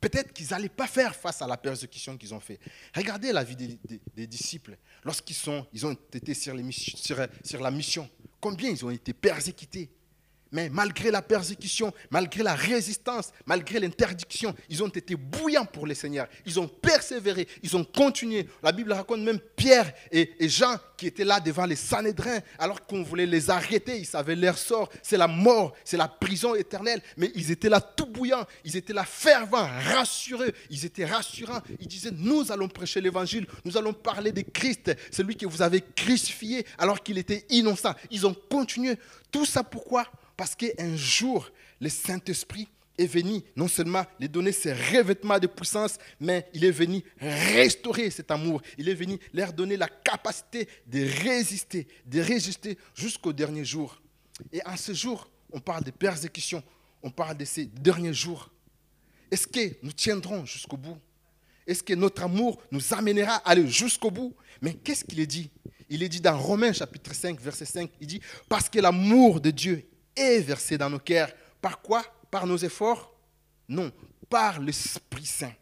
peut-être 0.00 0.32
qu'ils 0.32 0.48
n'allaient 0.50 0.68
pas 0.68 0.86
faire 0.86 1.14
face 1.14 1.42
à 1.42 1.46
la 1.46 1.56
persécution 1.56 2.16
qu'ils 2.16 2.32
ont 2.32 2.40
fait. 2.40 2.58
Regardez 2.94 3.32
la 3.32 3.44
vie 3.44 3.56
des, 3.56 4.26
disciples 4.26 4.76
lorsqu'ils 5.04 5.36
ils 5.72 5.86
ont 5.86 5.96
été 6.12 6.34
sur 6.34 6.54
la 6.54 7.70
mission. 7.70 8.08
Combien 8.40 8.70
ils 8.70 8.84
ont 8.84 8.90
été 8.90 9.12
persécutés? 9.12 9.90
Mais 10.52 10.68
malgré 10.70 11.10
la 11.10 11.22
persécution, 11.22 11.92
malgré 12.10 12.42
la 12.42 12.54
résistance, 12.54 13.32
malgré 13.46 13.80
l'interdiction, 13.80 14.54
ils 14.68 14.82
ont 14.82 14.88
été 14.88 15.14
bouillants 15.14 15.66
pour 15.66 15.86
le 15.86 15.94
Seigneur. 15.94 16.26
Ils 16.46 16.58
ont 16.58 16.68
persévéré, 16.68 17.46
ils 17.62 17.76
ont 17.76 17.84
continué. 17.84 18.48
La 18.62 18.72
Bible 18.72 18.92
raconte 18.92 19.20
même 19.20 19.40
Pierre 19.56 19.92
et, 20.10 20.28
Jean 20.48 20.76
qui 20.96 21.06
étaient 21.06 21.24
là 21.24 21.38
devant 21.38 21.66
les 21.66 21.76
Sanhédrins, 21.76 22.40
alors 22.58 22.84
qu'on 22.86 23.02
voulait 23.02 23.26
les 23.26 23.50
arrêter. 23.50 23.98
Ils 23.98 24.06
savaient 24.06 24.34
leur 24.34 24.58
sort, 24.58 24.88
c'est 25.02 25.16
la 25.16 25.28
mort, 25.28 25.74
c'est 25.84 25.96
la 25.96 26.08
prison 26.08 26.54
éternelle. 26.54 27.02
Mais 27.16 27.30
ils 27.34 27.50
étaient 27.50 27.68
là 27.68 27.80
tout 27.80 28.06
bouillants, 28.06 28.46
ils 28.64 28.76
étaient 28.76 28.92
là 28.92 29.04
fervents, 29.04 29.68
rassurés. 29.92 30.54
Ils 30.70 30.84
étaient 30.84 31.04
rassurants. 31.04 31.60
Ils 31.78 31.86
disaient, 31.86 32.10
nous 32.12 32.50
allons 32.50 32.68
prêcher 32.68 33.00
l'évangile, 33.00 33.46
nous 33.64 33.76
allons 33.76 33.92
parler 33.92 34.32
de 34.32 34.40
Christ, 34.40 34.96
celui 35.12 35.36
que 35.36 35.46
vous 35.46 35.62
avez 35.62 35.82
crucifié 35.94 36.66
alors 36.78 37.02
qu'il 37.02 37.18
était 37.18 37.44
innocent. 37.50 37.94
Ils 38.10 38.26
ont 38.26 38.34
continué. 38.48 38.98
Tout 39.30 39.44
ça 39.44 39.62
pourquoi? 39.62 40.06
Parce 40.38 40.54
qu'un 40.54 40.96
jour, 40.96 41.50
le 41.80 41.88
Saint-Esprit 41.88 42.68
est 42.96 43.06
venu 43.06 43.42
non 43.56 43.66
seulement 43.66 44.06
lui 44.20 44.28
donner 44.28 44.52
ses 44.52 44.72
revêtements 44.72 45.40
de 45.40 45.48
puissance, 45.48 45.98
mais 46.20 46.48
il 46.54 46.64
est 46.64 46.70
venu 46.70 47.02
restaurer 47.18 48.08
cet 48.08 48.30
amour. 48.30 48.62
Il 48.78 48.88
est 48.88 48.94
venu 48.94 49.18
leur 49.32 49.52
donner 49.52 49.76
la 49.76 49.88
capacité 49.88 50.68
de 50.86 51.00
résister, 51.24 51.88
de 52.06 52.20
résister 52.20 52.78
jusqu'au 52.94 53.32
dernier 53.32 53.64
jour. 53.64 54.00
Et 54.52 54.64
en 54.64 54.76
ce 54.76 54.94
jour, 54.94 55.28
on 55.50 55.58
parle 55.58 55.82
de 55.82 55.90
persécution, 55.90 56.62
on 57.02 57.10
parle 57.10 57.36
de 57.36 57.44
ces 57.44 57.66
derniers 57.66 58.14
jours. 58.14 58.48
Est-ce 59.32 59.48
que 59.48 59.76
nous 59.82 59.92
tiendrons 59.92 60.46
jusqu'au 60.46 60.76
bout? 60.76 60.98
Est-ce 61.66 61.82
que 61.82 61.94
notre 61.94 62.22
amour 62.22 62.62
nous 62.70 62.94
amènera 62.94 63.34
à 63.34 63.50
aller 63.50 63.66
jusqu'au 63.66 64.12
bout? 64.12 64.36
Mais 64.62 64.74
qu'est-ce 64.74 65.04
qu'il 65.04 65.18
est 65.18 65.26
dit? 65.26 65.50
Il 65.88 66.00
est 66.04 66.08
dit 66.08 66.20
dans 66.20 66.38
Romains 66.38 66.72
chapitre 66.72 67.12
5, 67.12 67.40
verset 67.40 67.64
5, 67.64 67.90
il 68.00 68.06
dit, 68.06 68.20
parce 68.48 68.68
que 68.68 68.78
l'amour 68.78 69.40
de 69.40 69.50
Dieu 69.50 69.84
est 70.18 70.40
versé 70.40 70.76
dans 70.76 70.90
nos 70.90 70.98
cœurs. 70.98 71.30
Par 71.60 71.80
quoi? 71.80 72.02
Par 72.30 72.46
nos 72.46 72.56
efforts? 72.56 73.14
Non, 73.68 73.92
par 74.28 74.60
l'Esprit 74.60 75.26
Saint. 75.26 75.52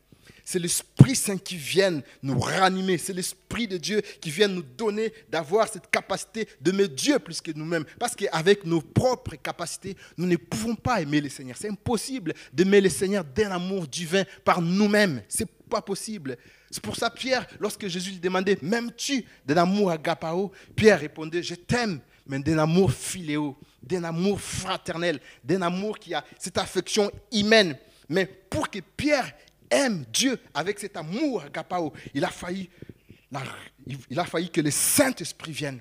C'est 0.48 0.60
l'Esprit 0.60 1.16
Saint 1.16 1.38
qui 1.38 1.56
vient 1.56 2.00
nous 2.22 2.38
ranimer. 2.38 2.98
C'est 2.98 3.12
l'Esprit 3.12 3.66
de 3.66 3.78
Dieu 3.78 4.00
qui 4.20 4.30
vient 4.30 4.46
nous 4.46 4.62
donner 4.62 5.12
d'avoir 5.28 5.66
cette 5.66 5.90
capacité 5.90 6.46
d'aimer 6.60 6.86
Dieu 6.86 7.18
plus 7.18 7.40
que 7.40 7.50
nous-mêmes. 7.50 7.84
Parce 7.98 8.14
qu'avec 8.14 8.64
nos 8.64 8.80
propres 8.80 9.34
capacités, 9.34 9.96
nous 10.16 10.26
ne 10.26 10.36
pouvons 10.36 10.76
pas 10.76 11.00
aimer 11.00 11.20
le 11.20 11.28
Seigneur. 11.28 11.56
C'est 11.58 11.68
impossible 11.68 12.32
d'aimer 12.52 12.80
le 12.80 12.88
Seigneur 12.88 13.24
d'un 13.24 13.50
amour 13.50 13.88
divin 13.88 14.22
par 14.44 14.62
nous-mêmes. 14.62 15.20
C'est 15.28 15.50
pas 15.68 15.82
possible. 15.82 16.36
C'est 16.70 16.82
pour 16.82 16.94
ça, 16.94 17.10
Pierre, 17.10 17.44
lorsque 17.58 17.88
Jésus 17.88 18.10
lui 18.10 18.20
demandait, 18.20 18.56
M'aimes-tu 18.62 19.24
d'un 19.44 19.56
amour 19.56 19.90
agapao 19.90 20.52
Pierre 20.76 21.00
répondait, 21.00 21.42
Je 21.42 21.56
t'aime, 21.56 22.00
mais 22.24 22.38
d'un 22.38 22.58
amour 22.58 22.92
philéo 22.92 23.56
d'un 23.86 24.04
amour 24.04 24.40
fraternel, 24.40 25.20
d'un 25.42 25.62
amour 25.62 25.98
qui 25.98 26.12
a 26.12 26.24
cette 26.38 26.58
affection 26.58 27.10
humaine. 27.32 27.78
Mais 28.08 28.26
pour 28.26 28.68
que 28.68 28.80
Pierre 28.96 29.32
aime 29.70 30.04
Dieu 30.12 30.38
avec 30.52 30.78
cet 30.78 30.96
amour 30.96 31.42
agapao, 31.42 31.92
il 32.12 32.24
a 32.24 32.30
failli, 32.30 32.68
il 34.10 34.18
a 34.18 34.24
failli 34.24 34.50
que 34.50 34.60
le 34.60 34.70
Saint-Esprit 34.70 35.52
vienne 35.52 35.80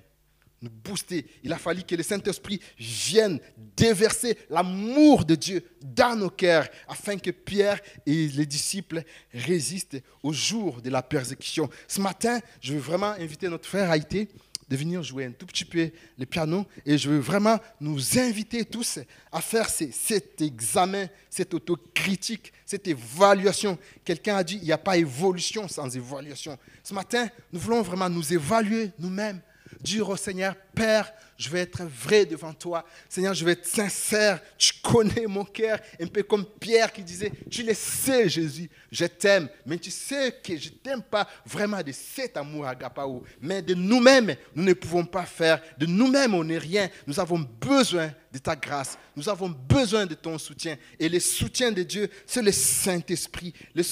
nous 0.61 0.69
booster. 0.69 1.25
Il 1.43 1.53
a 1.53 1.57
fallu 1.57 1.83
que 1.83 1.95
le 1.95 2.03
Saint-Esprit 2.03 2.59
vienne 2.77 3.39
déverser 3.77 4.37
l'amour 4.49 5.25
de 5.25 5.35
Dieu 5.35 5.63
dans 5.81 6.15
nos 6.15 6.29
cœurs 6.29 6.67
afin 6.87 7.17
que 7.17 7.31
Pierre 7.31 7.79
et 8.05 8.27
les 8.27 8.45
disciples 8.45 9.03
résistent 9.33 10.01
au 10.23 10.33
jour 10.33 10.81
de 10.81 10.89
la 10.89 11.01
persécution. 11.01 11.69
Ce 11.87 12.01
matin, 12.01 12.39
je 12.61 12.73
veux 12.73 12.79
vraiment 12.79 13.11
inviter 13.11 13.47
notre 13.49 13.67
frère 13.67 13.91
Haïté 13.91 14.27
de 14.67 14.75
venir 14.75 15.03
jouer 15.03 15.25
un 15.25 15.31
tout 15.31 15.45
petit 15.45 15.65
peu 15.65 15.91
le 16.17 16.25
piano 16.25 16.65
et 16.85 16.97
je 16.97 17.09
veux 17.09 17.19
vraiment 17.19 17.59
nous 17.79 18.17
inviter 18.17 18.65
tous 18.65 18.99
à 19.31 19.41
faire 19.41 19.69
cet 19.69 20.41
examen, 20.41 21.07
cette 21.29 21.53
autocritique, 21.53 22.51
cette 22.65 22.87
évaluation. 22.87 23.77
Quelqu'un 24.03 24.37
a 24.37 24.43
dit, 24.43 24.57
il 24.57 24.63
n'y 24.65 24.71
a 24.71 24.77
pas 24.77 24.97
évolution 24.97 25.67
sans 25.67 25.95
évaluation. 25.95 26.57
Ce 26.83 26.93
matin, 26.93 27.29
nous 27.51 27.59
voulons 27.59 27.81
vraiment 27.81 28.09
nous 28.09 28.33
évaluer 28.33 28.91
nous-mêmes, 28.99 29.41
dire 29.81 30.09
au 30.09 30.17
Seigneur, 30.17 30.55
Père, 30.75 31.11
je 31.37 31.49
vais 31.49 31.59
être 31.59 31.83
vrai 31.83 32.25
devant 32.25 32.53
toi. 32.53 32.85
Seigneur, 33.09 33.33
je 33.33 33.43
vais 33.43 33.53
être 33.53 33.65
sincère. 33.65 34.39
Tu 34.57 34.73
connais 34.81 35.27
mon 35.27 35.43
cœur. 35.43 35.79
Un 35.99 36.07
peu 36.07 36.23
comme 36.23 36.45
Pierre 36.45 36.91
qui 36.93 37.03
disait, 37.03 37.31
tu 37.49 37.63
le 37.63 37.73
sais, 37.73 38.29
Jésus, 38.29 38.69
je 38.91 39.05
t'aime. 39.05 39.49
Mais 39.65 39.77
tu 39.77 39.91
sais 39.91 40.33
que 40.41 40.55
je 40.55 40.69
ne 40.69 40.75
t'aime 40.75 41.01
pas 41.01 41.27
vraiment 41.45 41.81
de 41.81 41.91
cet 41.91 42.37
amour 42.37 42.65
agapao. 42.65 43.23
Mais 43.41 43.61
de 43.61 43.73
nous-mêmes, 43.73 44.35
nous 44.53 44.63
ne 44.63 44.73
pouvons 44.73 45.05
pas 45.05 45.25
faire. 45.25 45.61
De 45.77 45.85
nous-mêmes, 45.85 46.33
on 46.33 46.43
n'est 46.43 46.57
rien. 46.57 46.89
Nous 47.05 47.19
avons 47.19 47.39
besoin 47.39 48.11
de 48.31 48.37
ta 48.37 48.55
grâce. 48.55 48.97
Nous 49.15 49.27
avons 49.27 49.49
besoin 49.49 50.05
de 50.05 50.13
ton 50.13 50.37
soutien. 50.37 50.77
Et 50.97 51.09
le 51.09 51.19
soutien 51.19 51.71
de 51.71 51.83
Dieu, 51.83 52.09
c'est 52.25 52.41
le 52.41 52.51
Saint-Esprit. 52.53 53.53
Le, 53.73 53.83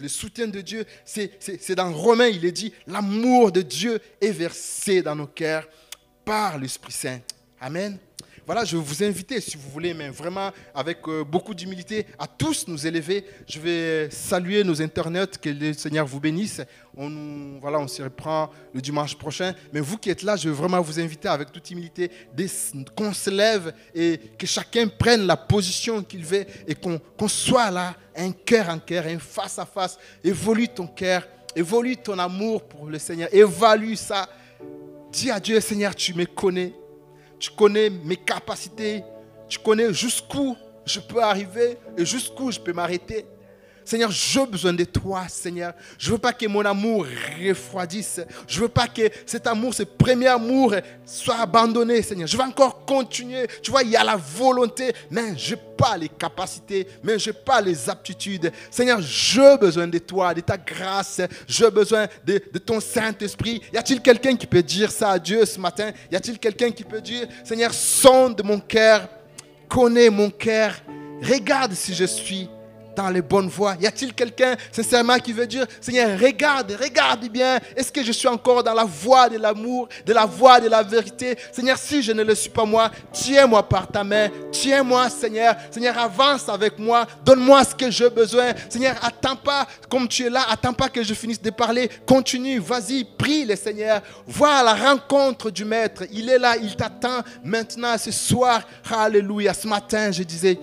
le, 0.00 0.08
soutien 0.08 0.48
de 0.48 0.60
Dieu, 0.62 0.86
c'est 1.04 1.74
dans 1.74 1.92
Romains, 1.92 2.28
il 2.28 2.44
est 2.44 2.52
dit, 2.52 2.72
l'amour 2.86 3.52
de 3.52 3.60
Dieu 3.60 4.00
est 4.20 4.30
versé 4.30 5.02
dans 5.02 5.14
nos 5.14 5.26
cœurs 5.26 5.66
par 6.26 6.58
l'Esprit 6.58 6.92
Saint. 6.92 7.20
Amen. 7.60 7.98
voilà, 8.44 8.64
je 8.64 8.76
vais 8.76 8.82
vous 8.82 9.04
inviter, 9.04 9.40
si 9.40 9.56
vous 9.56 9.70
voulez, 9.70 9.94
mais 9.94 10.08
vraiment 10.08 10.50
avec 10.74 10.98
euh, 11.06 11.22
beaucoup 11.22 11.54
d'humilité, 11.54 12.04
à 12.18 12.26
tous 12.26 12.66
nous 12.66 12.84
élever. 12.84 13.24
Je 13.48 13.60
vais 13.60 14.10
saluer 14.10 14.64
nos 14.64 14.82
internautes, 14.82 15.38
que 15.38 15.48
le 15.48 15.72
Seigneur 15.72 16.04
vous 16.04 16.18
bénisse. 16.18 16.60
On, 16.96 17.58
voilà, 17.60 17.78
on 17.78 17.86
se 17.86 18.02
reprend 18.02 18.50
le 18.74 18.80
dimanche 18.80 19.16
prochain. 19.16 19.54
Mais 19.72 19.78
vous 19.78 19.98
qui 19.98 20.10
êtes 20.10 20.24
là, 20.24 20.34
je 20.34 20.48
veux 20.48 20.54
vraiment 20.54 20.80
vous 20.80 20.98
inviter 20.98 21.28
avec 21.28 21.52
toute 21.52 21.70
humilité 21.70 22.10
qu'on 22.96 23.14
se 23.14 23.30
lève 23.30 23.72
et 23.94 24.20
que 24.36 24.48
chacun 24.48 24.88
prenne 24.88 25.28
la 25.28 25.36
position 25.36 26.02
qu'il 26.02 26.24
veut 26.24 26.44
et 26.66 26.74
qu'on 26.74 26.98
qu'on 27.16 27.28
soit 27.28 27.70
là, 27.70 27.94
un 28.16 28.32
cœur 28.32 28.68
en 28.68 28.80
cœur, 28.80 29.06
un 29.06 29.20
face 29.20 29.60
à 29.60 29.64
face. 29.64 29.96
Évolue 30.24 30.68
ton 30.68 30.88
cœur, 30.88 31.26
évolue 31.54 31.96
ton 31.96 32.18
amour 32.18 32.64
pour 32.64 32.86
le 32.86 32.98
Seigneur, 32.98 33.28
évalue 33.32 33.94
ça. 33.94 34.28
Dis 35.16 35.30
à 35.30 35.40
Dieu, 35.40 35.58
Seigneur, 35.60 35.94
tu 35.94 36.12
me 36.12 36.26
connais. 36.26 36.74
Tu 37.38 37.48
connais 37.48 37.88
mes 37.88 38.18
capacités. 38.18 39.02
Tu 39.48 39.58
connais 39.58 39.90
jusqu'où 39.94 40.54
je 40.84 41.00
peux 41.00 41.22
arriver 41.22 41.78
et 41.96 42.04
jusqu'où 42.04 42.52
je 42.52 42.60
peux 42.60 42.74
m'arrêter. 42.74 43.24
Seigneur, 43.86 44.10
j'ai 44.10 44.44
besoin 44.44 44.72
de 44.72 44.82
toi, 44.82 45.26
Seigneur. 45.28 45.72
Je 45.96 46.08
ne 46.08 46.14
veux 46.14 46.18
pas 46.18 46.32
que 46.32 46.44
mon 46.48 46.64
amour 46.64 47.06
refroidisse. 47.40 48.20
Je 48.48 48.56
ne 48.56 48.62
veux 48.62 48.68
pas 48.68 48.88
que 48.88 49.02
cet 49.24 49.46
amour, 49.46 49.72
ce 49.72 49.84
premier 49.84 50.26
amour, 50.26 50.74
soit 51.04 51.36
abandonné, 51.36 52.02
Seigneur. 52.02 52.26
Je 52.26 52.36
veux 52.36 52.42
encore 52.42 52.84
continuer. 52.84 53.46
Tu 53.62 53.70
vois, 53.70 53.84
il 53.84 53.90
y 53.90 53.96
a 53.96 54.02
la 54.02 54.16
volonté, 54.16 54.92
mais 55.08 55.38
je 55.38 55.54
n'ai 55.54 55.60
pas 55.78 55.96
les 55.96 56.08
capacités, 56.08 56.88
mais 57.04 57.16
je 57.16 57.30
n'ai 57.30 57.36
pas 57.36 57.60
les 57.60 57.88
aptitudes. 57.88 58.50
Seigneur, 58.72 59.00
j'ai 59.00 59.56
besoin 59.56 59.86
de 59.86 59.98
toi, 59.98 60.34
de 60.34 60.40
ta 60.40 60.56
grâce. 60.56 61.20
J'ai 61.46 61.70
besoin 61.70 62.08
de, 62.26 62.42
de 62.52 62.58
ton 62.58 62.80
Saint-Esprit. 62.80 63.62
Y 63.72 63.76
a-t-il 63.76 64.00
quelqu'un 64.00 64.34
qui 64.34 64.48
peut 64.48 64.64
dire 64.64 64.90
ça 64.90 65.10
à 65.10 65.18
Dieu 65.20 65.44
ce 65.44 65.60
matin? 65.60 65.92
Y 66.10 66.16
a-t-il 66.16 66.40
quelqu'un 66.40 66.72
qui 66.72 66.82
peut 66.82 67.00
dire, 67.00 67.28
Seigneur, 67.44 67.72
sonde 67.72 68.42
mon 68.44 68.58
cœur, 68.58 69.08
connais 69.68 70.10
mon 70.10 70.28
cœur, 70.28 70.74
regarde 71.22 71.72
si 71.72 71.94
je 71.94 72.04
suis 72.04 72.48
dans 72.96 73.10
les 73.10 73.22
bonnes 73.22 73.48
voies. 73.48 73.76
Y 73.80 73.86
a-t-il 73.86 74.14
quelqu'un 74.14 74.56
sincèrement 74.72 75.18
qui 75.18 75.32
veut 75.32 75.46
dire, 75.46 75.66
Seigneur, 75.80 76.18
regarde, 76.18 76.76
regarde 76.80 77.28
bien, 77.28 77.58
est-ce 77.76 77.92
que 77.92 78.02
je 78.02 78.10
suis 78.12 78.26
encore 78.26 78.64
dans 78.64 78.74
la 78.74 78.84
voie 78.84 79.28
de 79.28 79.38
l'amour, 79.38 79.88
de 80.04 80.12
la 80.12 80.24
voie 80.24 80.58
de 80.58 80.68
la 80.68 80.82
vérité? 80.82 81.36
Seigneur, 81.52 81.76
si 81.76 82.02
je 82.02 82.12
ne 82.12 82.24
le 82.24 82.34
suis 82.34 82.50
pas 82.50 82.64
moi, 82.64 82.90
tiens-moi 83.12 83.62
par 83.68 83.86
ta 83.86 84.02
main, 84.02 84.28
tiens-moi, 84.50 85.10
Seigneur. 85.10 85.54
Seigneur, 85.70 85.96
avance 85.98 86.48
avec 86.48 86.78
moi, 86.78 87.06
donne-moi 87.24 87.62
ce 87.64 87.74
que 87.74 87.90
j'ai 87.90 88.08
besoin. 88.08 88.52
Seigneur, 88.68 88.96
attends 89.02 89.36
pas, 89.36 89.66
comme 89.90 90.08
tu 90.08 90.24
es 90.24 90.30
là, 90.30 90.46
attends 90.48 90.72
pas 90.72 90.88
que 90.88 91.02
je 91.02 91.14
finisse 91.14 91.40
de 91.40 91.50
parler. 91.50 91.90
Continue, 92.06 92.58
vas-y, 92.58 93.04
prie 93.04 93.44
le 93.44 93.56
Seigneur. 93.56 94.00
Vois 94.26 94.62
la 94.62 94.74
rencontre 94.74 95.50
du 95.50 95.64
Maître. 95.64 96.04
Il 96.10 96.30
est 96.30 96.38
là, 96.38 96.56
il 96.56 96.74
t'attend 96.74 97.20
maintenant 97.44 97.96
ce 97.98 98.10
soir. 98.10 98.62
Alléluia. 98.90 99.52
Ce 99.52 99.68
matin, 99.68 100.10
je 100.10 100.22
disais, 100.22 100.58